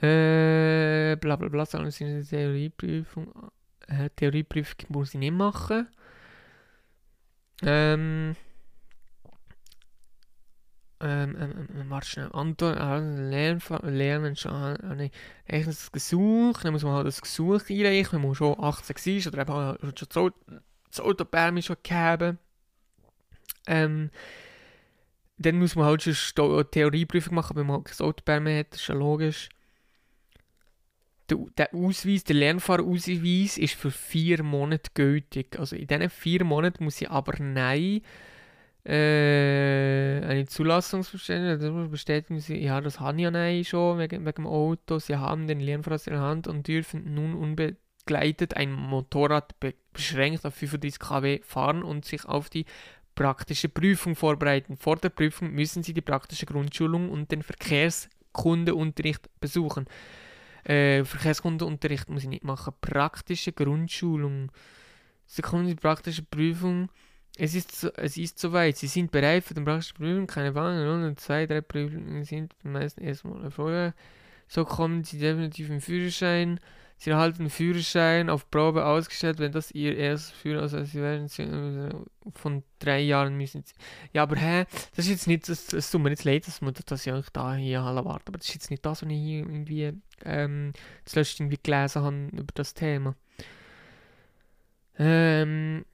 [0.00, 3.50] äh, bla bla bla, sagen Sie eine Theorieprüfung.
[3.86, 5.88] Äh, Theorieprüfung muss ich nicht machen.
[7.62, 8.36] Ähm,
[11.00, 12.30] ähm, ähm, ähm, warte schnell.
[12.32, 15.10] Anton, äh, lernen, lernen äh, nee,
[15.48, 19.32] eigentlich das Gesuch, dann muss man halt das Gesuch einreichen, wenn man schon 18 sein
[19.32, 20.60] oder eben schon das,
[20.90, 22.38] das Autopermi schon gegeben.
[23.66, 24.10] Ähm,
[25.36, 28.80] dann muss man halt schon eine Theorieprüfung machen, wenn man halt kein Autopermi hat, das
[28.80, 29.48] ist ja logisch.
[31.30, 35.58] Der, der Ausweis, der Lernfahrausweis ist für vier Monate gültig.
[35.58, 38.02] Also in diesen vier Monaten muss ich aber nein
[38.86, 44.98] äh, eine Zulassungsbestätigung, bestätigen Sie, ja, das haben ja nein schon wegen, wegen dem Auto.
[44.98, 50.44] Sie haben den Lernfahrrad in der Hand und dürfen nun unbegleitet ein Motorrad be beschränkt
[50.44, 52.66] auf 35 kW fahren und sich auf die
[53.14, 54.76] praktische Prüfung vorbereiten.
[54.76, 59.86] Vor der Prüfung müssen Sie die praktische Grundschulung und den Verkehrskundeunterricht besuchen.
[60.64, 62.74] Äh, Verkehrskundeunterricht muss ich nicht machen.
[62.80, 64.50] Praktische Grundschulung.
[65.26, 66.88] Sie kommen die praktische Prüfung
[67.36, 68.76] es ist, so, es ist soweit.
[68.76, 70.26] Sie sind bereit für den praktischen Prüfung.
[70.26, 70.52] Keine.
[70.52, 73.94] Und zwei, drei Prüfungen sind meistens erstmal vorher.
[74.46, 76.60] So kommen Sie definitiv im Führerschein.
[77.04, 81.94] Sie erhalten Führerschein auf Probe ausgestellt, wenn das Ihr erstes Führerschein also Sie werden äh,
[82.34, 83.74] von drei Jahren müssen Sie.
[84.14, 84.64] Ja, aber hä,
[84.96, 87.80] das ist jetzt nicht, das tut mir jetzt leid, dass man das ja da hier
[87.80, 89.92] erwartet, aber das ist jetzt nicht das, was ich hier irgendwie
[90.24, 90.72] ähm,
[91.04, 93.14] zuletzt irgendwie gelesen habe über das Thema.
[94.98, 95.84] Ähm,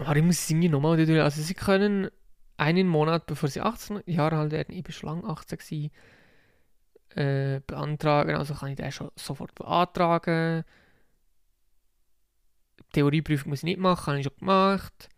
[0.00, 1.18] aber ich muss es irgendwie nochmal durch.
[1.18, 2.10] Also sie können
[2.58, 5.90] einen Monat bevor sie 18 Jahre alt werden, ich bin schon lange 18 gewesen,
[7.16, 8.36] äh, beantragen.
[8.36, 10.64] Also kann ich den schon sofort beantragen.
[12.92, 15.08] Theorieprüfung muss ich nicht machen, habe ich schon gemacht.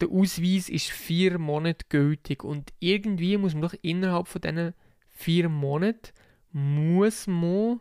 [0.00, 4.74] Der Ausweis ist vier Monate gültig und irgendwie muss man doch innerhalb von diesen
[5.10, 6.12] vier Monaten
[6.50, 7.80] muss man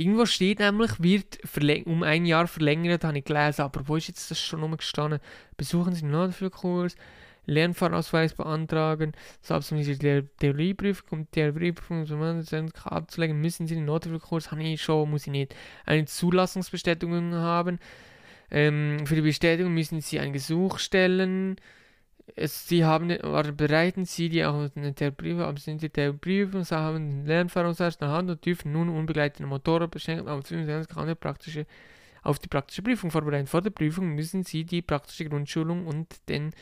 [0.00, 1.40] Irgendwo steht nämlich, wird
[1.84, 3.60] um ein Jahr verlängert, habe ich gelesen.
[3.60, 5.20] Aber wo ist jetzt das schon gestanden?
[5.58, 6.96] Besuchen Sie einen Kurs,
[7.46, 12.06] Lernfahrausweis beantragen, selbst wenn Sie die Theorieprüfung und Theorieprüfung
[12.84, 13.86] abzulegen, müssen Sie den
[14.20, 15.54] Kurs, habe ich schon, muss ich nicht.
[15.86, 17.78] Eine Zulassungsbestätigung haben.
[18.50, 21.56] Ähm, für die Bestätigung müssen Sie ein Gesuch stellen.
[22.36, 26.62] Es, sie haben, oder bereiten Sie die auch der Briefe, aber sind die der Briefe,
[26.62, 31.66] Sie haben Lernfahrungsausweis in der Hand und dürfen nun unbegleitete Motorrad beschränken auf die praktische
[32.22, 33.46] auf die praktische Prüfung vorbereiten.
[33.46, 36.52] Vor der Prüfung müssen Sie die praktische Grundschulung und den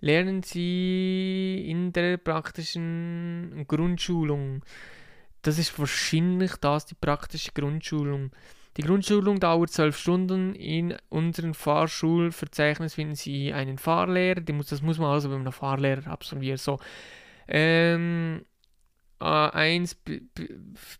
[0.00, 4.64] lernen Sie in der praktischen Grundschulung.
[5.42, 8.30] Das ist wahrscheinlich das, die praktische Grundschulung.
[8.76, 10.54] Die Grundschulung dauert zwölf Stunden.
[10.54, 14.40] In unserem Fahrschulverzeichnis finden Sie einen Fahrlehrer.
[14.40, 16.58] das muss man also mit einem Fahrlehrer absolvieren.
[16.58, 16.78] So.
[17.48, 18.44] Ähm,
[19.20, 19.96] A1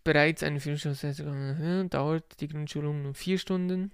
[0.03, 3.91] bereits eine Führerscheinsaison dauert die Grundschulung nur vier Stunden.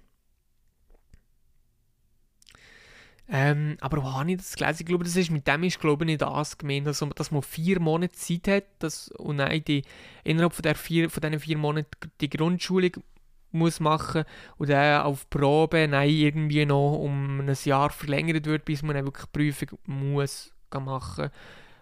[3.28, 4.78] Ähm, aber wo habe ich das gelesen?
[4.80, 7.42] Ich glaube, das ist, mit dem ist glaube ich, nicht das gemeint, also, dass man
[7.42, 9.82] vier Monate Zeit hat dass, und nein, die,
[10.22, 12.92] innerhalb von, der vier, von diesen vier Monaten die Grundschulung
[13.50, 14.24] muss machen
[14.58, 19.06] und dann auf Probe nein, irgendwie noch um ein Jahr verlängert wird, bis man dann
[19.06, 21.30] wirklich Prüfung muss machen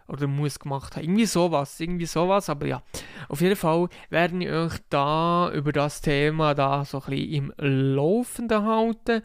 [0.08, 1.04] oder muss gemacht haben.
[1.04, 2.82] Irgendwie sowas, irgendwie sowas, aber ja.
[3.28, 7.52] Auf jeden Fall werde ich euch da über das Thema da so ein bisschen im
[7.58, 9.22] Laufenden halten.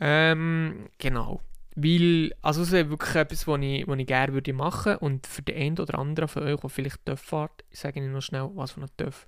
[0.00, 1.40] Ähm, genau.
[1.76, 5.42] Weil, also es wäre wirklich etwas, was ich, was ich gerne würde machen und für
[5.42, 8.72] den einen oder anderen von euch, der vielleicht TÜV fährt, sage ich noch schnell, was
[8.72, 9.26] von einem TÜV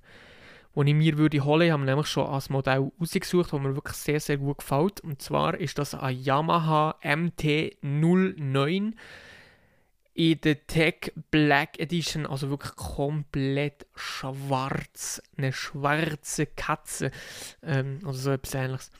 [0.75, 4.19] die ich mir würde holen, habe nämlich schon als Modell ausgesucht, das mir wirklich sehr,
[4.19, 5.01] sehr gut gefällt.
[5.01, 8.93] Und zwar ist das ein Yamaha MT-09
[10.15, 15.21] in der Tech Black Edition, also wirklich komplett schwarz.
[15.37, 17.11] Eine schwarze Katze.
[17.63, 18.91] Ähm, oder so etwas ähnliches.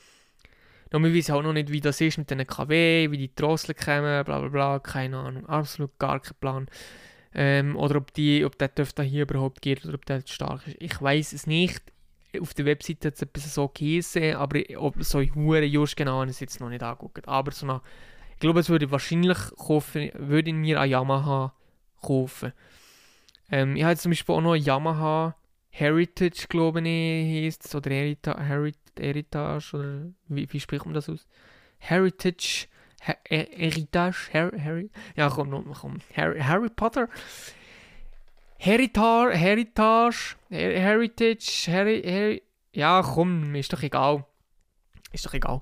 [0.90, 3.74] Noch wir wissen auch noch nicht, wie das ist mit den KW, wie die Drossel
[3.74, 6.68] kommen, bla bla bla, keine Ahnung, absolut gar kein Plan.
[7.34, 10.76] Ähm, oder ob, die, ob der da hier überhaupt geht oder ob der stark ist.
[10.78, 11.82] Ich weiß es nicht.
[12.40, 16.40] Auf der Webseite hat es etwas so geheißen, aber ob so hure just genau es
[16.40, 17.26] jetzt noch nicht angeguckt.
[17.26, 17.82] Aber so nach,
[18.34, 21.54] ich glaube, es würde wahrscheinlich kaufen, würde ich mir ein Yamaha
[22.00, 22.52] kaufen.
[23.50, 25.36] Ähm, ich habe zum Beispiel auch noch ein Yamaha
[25.70, 31.26] Heritage, glaube ich, heißt es, oder Herita Heritage, oder wie, wie spricht man das aus?
[31.78, 32.68] Heritage
[33.28, 37.08] Heritage, Harry, Harry, ja komm, komm, Harry, Harry Potter.
[38.56, 42.42] Heritage, Heritage, Heritage, Heri, Heri
[42.72, 44.24] ja komm, ist doch egal.
[45.12, 45.60] Ist doch egal.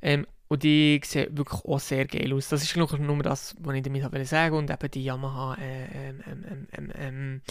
[0.00, 2.48] Ähm, und die sehen wirklich auch sehr geil aus.
[2.48, 4.74] Das ist nur das, was ich damit sagen wollte.
[4.74, 7.42] Und eben die Yamaha, äh, ähm, ähm, ähm, ähm,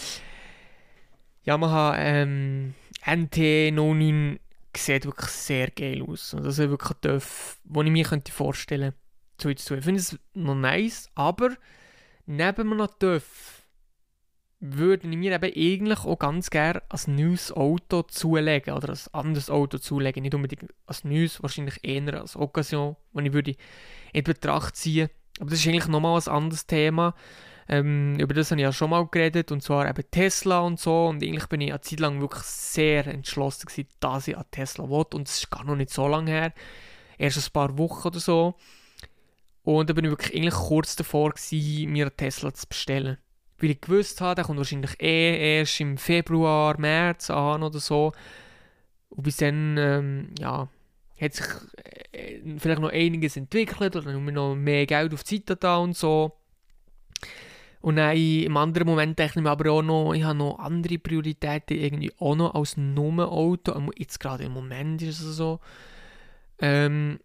[1.44, 4.38] Yamaha ähm, NT09
[4.76, 6.34] sieht wirklich sehr geil aus.
[6.34, 8.92] Und das ist wirklich ein TÜV, den ich mir könnte vorstellen
[9.40, 9.74] könnte.
[9.74, 11.56] Ich finde es noch nice, aber
[12.26, 13.57] neben einem TÜV
[14.60, 19.50] würde ich mir eben eigentlich auch ganz gerne ein neues Auto zulegen oder ein anderes
[19.50, 20.22] Auto zulegen.
[20.22, 23.54] Nicht unbedingt als neues, wahrscheinlich eher als Occasion, die ich würde
[24.12, 27.14] in Betracht ziehen Aber das ist eigentlich nochmal ein anderes Thema.
[27.68, 31.06] Ähm, über das habe ich ja schon mal geredet, und zwar eben Tesla und so.
[31.06, 34.88] Und eigentlich bin ich eine Zeit lang wirklich sehr entschlossen gewesen, dass ich an Tesla
[34.88, 35.04] will.
[35.14, 36.52] Und es ist gar noch nicht so lange her.
[37.16, 38.56] Erst ein paar Wochen oder so.
[39.62, 43.18] Und da bin ich wirklich eigentlich kurz davor gewesen, mir einen Tesla zu bestellen
[43.58, 48.12] weil ich gewusst habe, der kommt wahrscheinlich eh erst im Februar, März an oder so.
[49.10, 50.68] Und bis dann, ähm, ja,
[51.20, 51.46] hat sich
[52.12, 56.32] äh, vielleicht noch einiges entwickelt oder noch mehr Geld auf die Seite da und so.
[57.80, 60.98] Und dann im anderen Moment denke ich mir aber auch noch, ich habe noch andere
[60.98, 63.72] Prioritäten irgendwie auch noch als nur Auto.
[63.96, 65.60] Jetzt gerade im Moment ist es so.
[66.60, 67.20] Ähm,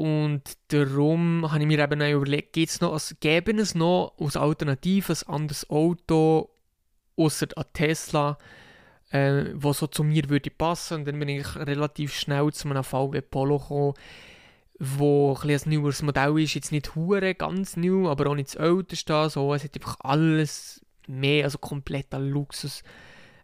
[0.00, 4.36] und darum habe ich mir eben auch überlegt, gibt's noch, also gäbe es noch als
[4.36, 6.50] Alternative ein anderes Auto,
[7.16, 8.38] außer ein Tesla,
[9.10, 10.98] äh, was so zu mir würde passen.
[10.98, 13.94] Und dann bin ich relativ schnell zu einem VW Polo gekommen,
[14.78, 18.56] wo ein, ein neueres Modell ist, jetzt nicht hure ganz neu, aber auch nicht das
[18.56, 19.30] älteste.
[19.30, 22.82] So, es hat einfach alles mehr, also kompletter Luxus.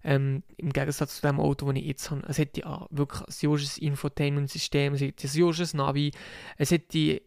[0.03, 2.23] Ähm, Im Gegensatz zu dem Auto, das ich jetzt habe.
[2.27, 6.13] Es hat ja wirklich ein Josches Infotainment-System, es hat ein Josches Navi,
[6.57, 7.21] es hat ein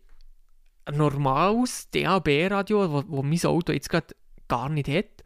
[0.91, 4.15] normales DAB-Radio, wo, wo mein Auto jetzt gerade
[4.47, 5.23] gar nicht hat.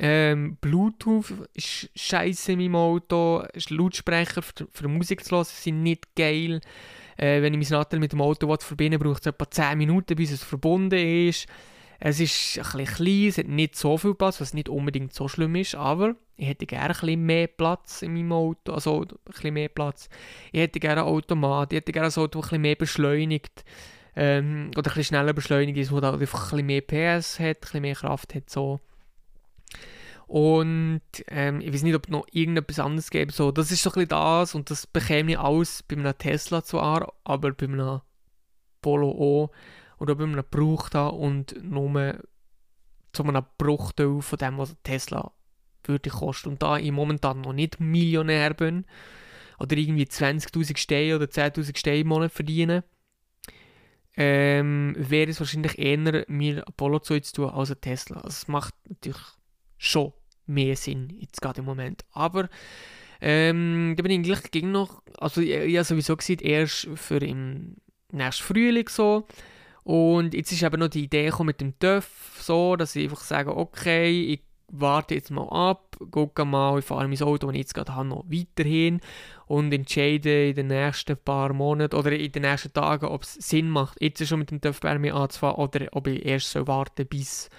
[0.00, 6.14] Ähm, Bluetooth ist scheiße in meinem Auto, Lautsprecher für, für Musik zu hören sind nicht
[6.16, 6.60] geil.
[7.16, 10.16] Äh, wenn ich mein Nattel mit dem Auto verbinden will, braucht es etwa 10 Minuten,
[10.16, 11.46] bis es verbunden ist.
[12.06, 15.26] Es ist ein bisschen klein, es hat nicht so viel Platz, was nicht unbedingt so
[15.26, 19.08] schlimm ist, aber ich hätte gerne ein bisschen mehr Platz in meinem Auto, also ein
[19.24, 20.10] bisschen mehr Platz.
[20.52, 23.64] Ich hätte gerne ein Automat, ich hätte gerne ein Auto, das ein bisschen mehr beschleunigt
[24.16, 27.60] ähm, oder ein bisschen schneller beschleunigt ist, das einfach ein bisschen mehr PS hat, ein
[27.62, 28.80] bisschen mehr Kraft hat, so.
[30.26, 33.32] Und ähm, ich weiß nicht, ob noch irgendetwas anderes gäbe.
[33.32, 36.62] So, das ist so ein bisschen das und das bekäme ich alles bei einem Tesla
[36.62, 38.02] zwar, aber bei einem
[38.82, 39.50] Polo auch
[40.04, 42.18] oder bei einem Brauch da und nur
[43.12, 45.32] zu einem Bruchteil von dem, was Tesla
[45.84, 46.50] würde kosten.
[46.50, 48.84] Und da ich momentan noch nicht Millionär bin
[49.58, 52.84] oder irgendwie 20.000 Steine oder 10.000 Steine im Monat verdiene,
[54.16, 58.22] ähm, wäre es wahrscheinlich eher, mir Apollo zu tun als ein Tesla.
[58.26, 59.22] Es macht natürlich
[59.78, 60.12] schon
[60.46, 62.04] mehr Sinn, jetzt gerade im Moment.
[62.12, 62.48] Aber
[63.20, 67.76] ähm, da bin ich gleich gegen noch, also ich, habe sowieso gesehen, erst für im
[68.12, 69.26] nächsten Frühling so,
[69.84, 72.08] und jetzt ist eben noch die Idee mit dem TÜV
[72.40, 77.06] so, dass ich einfach sage, okay, ich warte jetzt mal ab, gucke mal, ich fahre
[77.06, 79.00] mein Auto, das ich jetzt gerade habe, noch weiterhin
[79.46, 83.68] und entscheide in den nächsten paar Monaten oder in den nächsten Tagen, ob es Sinn
[83.68, 87.06] macht, jetzt schon mit dem TÜV bei mir anzufahren oder ob ich erst so warten
[87.06, 87.50] bis...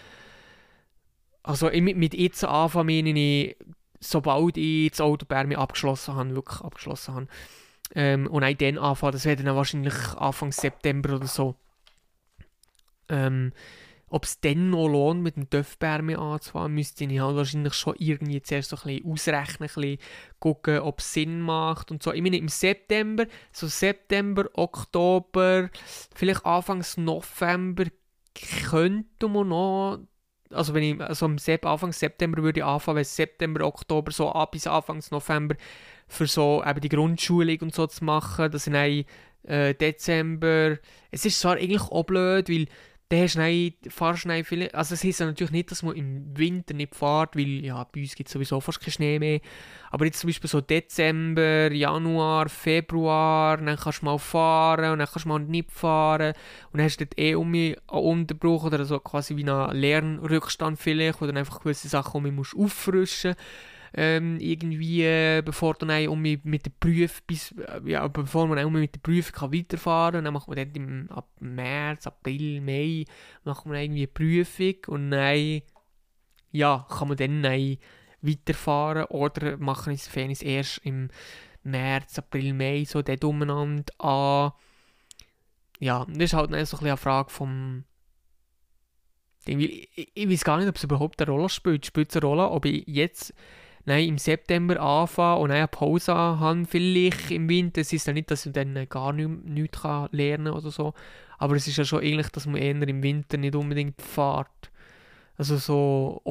[1.44, 3.56] Also mit, mit jetzt anfangen meine ich,
[4.00, 7.28] sobald ich das Auto bei mir abgeschlossen habe, wirklich abgeschlossen habe.
[7.94, 11.56] Ähm, und auch dann anfangen, das wäre dann wahrscheinlich Anfang September oder so.
[13.10, 13.52] Ähm,
[14.08, 18.42] ob es dann noch lohnt, mit dem Töpfbärme anzufahren, müsste ich halt wahrscheinlich schon irgendwie
[18.42, 19.98] zuerst so ein bisschen ausrechnen, ein bisschen
[20.40, 22.14] gucken, ob es Sinn macht und so.
[22.14, 25.70] Ich meine, im September, so September, Oktober,
[26.14, 27.86] vielleicht Anfangs November,
[28.70, 30.00] könnte man noch,
[30.52, 34.32] also wenn ich, also im Sep Anfang September würde ich anfangen, wenn September, Oktober, so
[34.32, 35.56] ab bis Anfangs November,
[36.08, 39.06] für so eben die Grundschulung und so zu machen, dass ich dann
[39.44, 40.78] äh, Dezember,
[41.12, 42.68] es ist zwar eigentlich auch blöd, weil
[43.10, 46.74] dann hast du fahrst du viele, also es heisst natürlich nicht, dass man im Winter
[46.74, 49.42] nicht fährt, weil ja, bei uns gibt es sowieso fast keinen Schnee mehr.
[49.92, 55.08] Aber jetzt zum Beispiel so Dezember, Januar, Februar, dann kannst du mal fahren und dann
[55.08, 56.34] kannst du mal nicht fahren
[56.72, 60.80] und dann hast du dort eh um einen Unterbruch oder so quasi wie einen Lernrückstand
[60.80, 66.22] vielleicht, dann einfach gewisse Sachen um mich auffrischen musst ähm, irgendwie, äh, bevor dann um
[66.22, 70.26] mit der Prüfung, bis, äh, ja, bevor man um mit der Prüfung kann weiterfahren kann,
[70.26, 73.06] dann macht man dann im, ab März, April, Mai,
[73.44, 75.62] macht man irgendwie eine Prüfung und dann,
[76.52, 77.78] ja, kann man dann
[78.22, 81.10] weiterfahren oder machen es Fairness erst im
[81.64, 84.52] März, April, Mai, so dort umeinander an.
[85.80, 87.84] Ja, das ist halt dann so ein bisschen eine Frage vom
[89.46, 91.86] Ich, ich, ich weiß gar nicht, ob es überhaupt eine Rolle spielt.
[91.86, 93.34] Spielt es eine Rolle, ob ich jetzt
[93.86, 97.82] nein, im September anfange und eine Pause habe, vielleicht im Winter.
[97.82, 100.94] Es ist ja nicht, dass ich dann gar nichts nicht lernen kann oder so.
[101.38, 104.72] Aber es ist ja schon ähnlich, dass man eher im Winter nicht unbedingt fährt.
[105.38, 106.22] Also so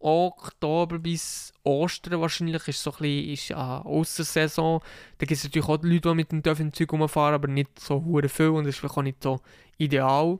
[0.00, 4.80] Oktober bis Ostern wahrscheinlich ist so ein bisschen ja, Aussensaison.
[5.18, 8.02] Da gibt es natürlich auch Leute, die mit dem Dörfern Zeug rumfahren, aber nicht so
[8.04, 9.40] hure viel und das ist vielleicht auch nicht so
[9.76, 10.38] ideal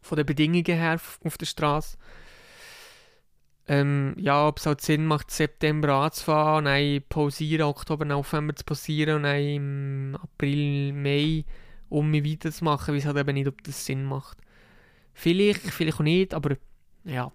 [0.00, 1.98] von den Bedingungen her auf der Straße.
[3.68, 9.16] Ähm, ja, ob es halt Sinn macht, September anzufahren, dann pausieren, Oktober, November zu pausieren
[9.16, 11.44] und dann im April, Mai
[11.88, 14.38] um mich weiterzumachen, weil es halt eben nicht, ob das Sinn macht.
[15.14, 16.56] Vielleicht, vielleicht auch nicht, aber
[17.04, 17.32] ja.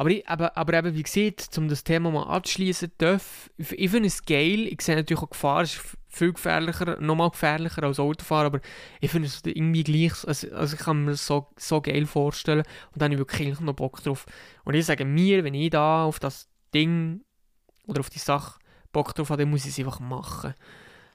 [0.00, 4.06] Aber, ich, aber, aber eben, wie gesagt, um das Thema mal abzuschließen, darf, ich finde
[4.06, 8.46] es geil, ich sehe natürlich auch Gefahr, es ist viel gefährlicher, nochmal gefährlicher als Autofahren,
[8.46, 8.60] aber
[9.00, 12.62] ich finde es irgendwie gleich, also, also ich kann mir das so, so geil vorstellen
[12.92, 14.24] und dann habe ich wirklich noch Bock drauf.
[14.64, 17.24] Und ich sage mir, wenn ich da auf das Ding
[17.88, 18.60] oder auf die Sache
[18.92, 20.54] Bock drauf habe, dann muss ich es einfach machen.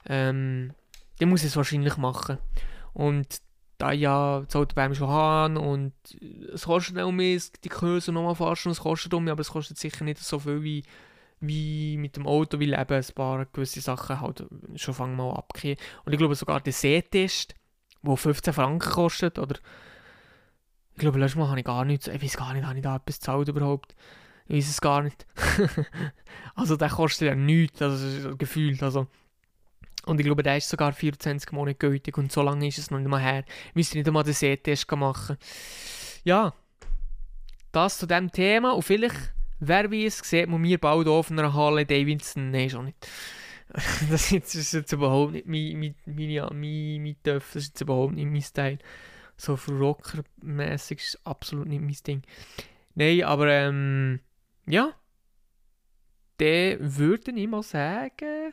[0.06, 0.74] Ähm,
[1.20, 2.36] dann muss ich es wahrscheinlich machen.
[2.92, 3.40] Und
[3.78, 5.92] da ja Auto bei mir schon haben und
[6.52, 10.04] es kostet auch mehr, die Kurse nochmal fahren, es kostet um, aber es kostet sicher
[10.04, 10.84] nicht so viel wie,
[11.40, 14.46] wie mit dem Auto, weil eben ein paar gewisse Sachen halt
[14.76, 15.76] schon fangen mal abgehen.
[16.04, 17.54] Und ich glaube sogar der Sehtest,
[18.02, 19.56] der 15 Franken kostet, oder
[20.92, 22.96] ich glaube, letztes Mal habe ich gar nichts, ich weiß gar nicht, habe ich da
[22.96, 23.96] etwas gezahlt überhaupt?
[24.46, 25.26] Ich weiß es gar nicht.
[26.54, 29.08] also der kostet ja nichts, also gefühlt, also
[30.06, 32.98] und ich glaube, der ist sogar 24 Monate gültig und so lange ist es noch
[32.98, 33.44] nicht mal her.
[33.68, 35.36] Ich müsste nicht einmal den Sehtest machen.
[36.24, 36.54] Ja,
[37.72, 38.72] das zu diesem Thema.
[38.72, 42.50] Und vielleicht, wer weiß, sieht man mir bald auf einer Harley Davidson.
[42.50, 43.08] Nein, schon nicht.
[44.10, 47.52] das ist jetzt überhaupt nicht mein, mein, mein, mein, mein Töff.
[47.52, 48.78] Das ist jetzt überhaupt nicht mein Style.
[49.36, 52.22] So für Rocker-mäßig ist absolut nicht mein Ding.
[52.94, 54.20] Nein, aber ähm,
[54.66, 54.94] ja.
[56.40, 58.52] Der würde ich mal sagen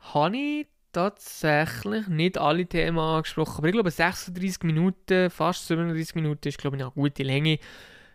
[0.00, 3.58] habe ich tatsächlich nicht alle Themen angesprochen.
[3.58, 7.58] Aber ich glaube, 36 Minuten, fast 37 Minuten ist, glaube ich, eine gute Länge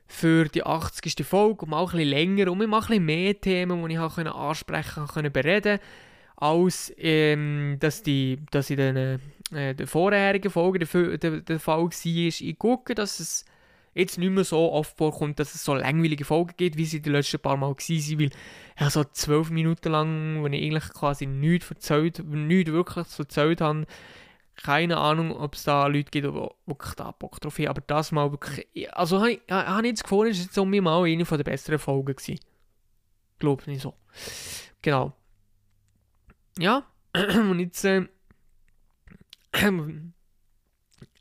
[0.07, 1.25] für die 80.
[1.25, 1.65] Folge.
[1.71, 5.07] Auch ein bisschen länger und wir machen ein bisschen mehr Themen, die ich auch ansprechen
[5.07, 5.79] konnte, bereden
[6.35, 9.19] als ähm, dass, die, dass in den,
[9.53, 11.89] äh, den vorherigen Folgen der, der, der Fall war.
[11.93, 13.45] Ich gucke, dass es
[13.93, 17.09] jetzt nicht mehr so oft vorkommt, dass es so langweilige Folgen gibt, wie sie die
[17.09, 18.29] letzten paar Mal waren, weil
[18.79, 23.85] ja, so zwölf Minuten lang, wenn ich eigentlich quasi nichts erzählt, nichts wirklich erzählt habe,
[24.55, 28.11] keine Ahnung, ob es da Leute gibt, die wirklich da Bock drauf haben, aber das
[28.11, 31.23] mal wirklich, also habe ich, hab ich jetzt gefunden, es war jetzt um mal eine
[31.23, 32.39] der besseren Folgen gewesen.
[33.39, 33.95] Glaube nicht so.
[34.81, 35.13] Genau.
[36.57, 36.85] Ja,
[37.15, 38.07] und jetzt, äh,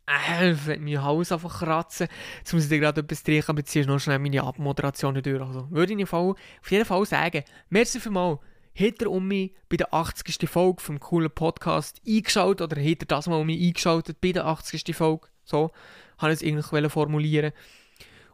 [0.07, 2.09] äh, mein Haus einfach kratzen.
[2.39, 5.41] Jetzt muss ich dir gerade etwas trinken, aber ziehst noch schnell meine Abmoderation durch.
[5.41, 6.37] Also, würde ich auf
[6.69, 8.39] jeden Fall sagen, merci für mal,
[8.79, 10.49] hat er um mich bei der 80.
[10.49, 14.47] Folge vom coolen Podcast eingeschaltet oder hat er das mal um mich eingeschaltet bei der
[14.47, 14.95] 80.
[14.97, 15.29] Folge?
[15.45, 15.71] So,
[16.19, 17.53] habe ich es eigentlich formulieren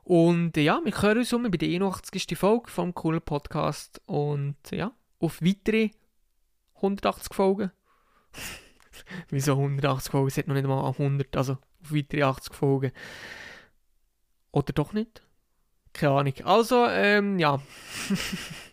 [0.05, 2.37] Und ja, wir hören uns um bei der 81.
[2.37, 5.91] Folge vom coolen Podcast und ja, auf weitere
[6.77, 7.73] 180 Folgen.
[9.30, 10.28] Wieso 180 Folgen?
[10.28, 12.92] Es hat noch nicht mal 100, also auf weitere 80 Folgen.
[14.53, 15.22] Oder doch nicht?
[15.92, 16.34] Keine Ahnung.
[16.44, 17.61] Also, ähm, ja.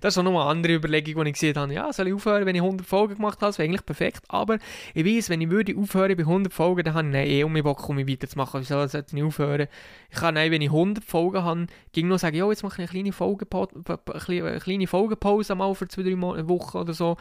[0.00, 1.72] das ist auch nochmal eine andere Überlegung, die ich gesehen habe.
[1.72, 3.48] Ja, soll ich aufhören, wenn ich 100 Folgen gemacht habe?
[3.48, 4.24] Das wäre eigentlich perfekt.
[4.28, 4.58] Aber
[4.94, 7.62] ich weiß, wenn ich würde aufhören bei 100 Folgen, dann habe ich eh um mich
[7.62, 8.60] Bock, um mich weiterzumachen.
[8.60, 9.68] Wieso sollte ich nicht aufhören?
[10.10, 12.78] Ich kann, nein, wenn ich 100 Folgen habe, ging noch sagen, ja, jetzt mache ich
[12.80, 17.16] eine kleine, Folgenpause, eine kleine Folgenpause mal für zwei, drei Wochen oder so.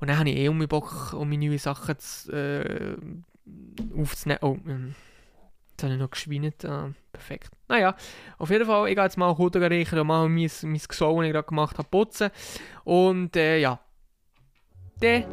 [0.00, 2.96] Und dann habe ich eh um mich Bock, um meine neuen Sachen zu, äh,
[3.96, 4.38] aufzunehmen.
[4.42, 4.94] Oh, ähm,
[5.82, 6.64] jetzt habe ich noch geschwindet.
[6.64, 7.50] Ah, perfekt.
[7.68, 7.94] Naja,
[8.38, 11.26] auf jeden Fall, ich gehe jetzt mal Kunden riechen und mal mein, mein Gesau, das
[11.26, 12.30] ich gerade gemacht habe, putzen.
[12.84, 13.80] Und äh, ja,
[15.00, 15.24] dann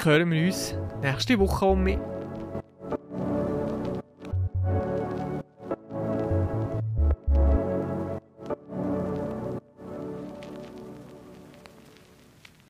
[0.00, 1.98] hören wir uns nächste Woche um mich.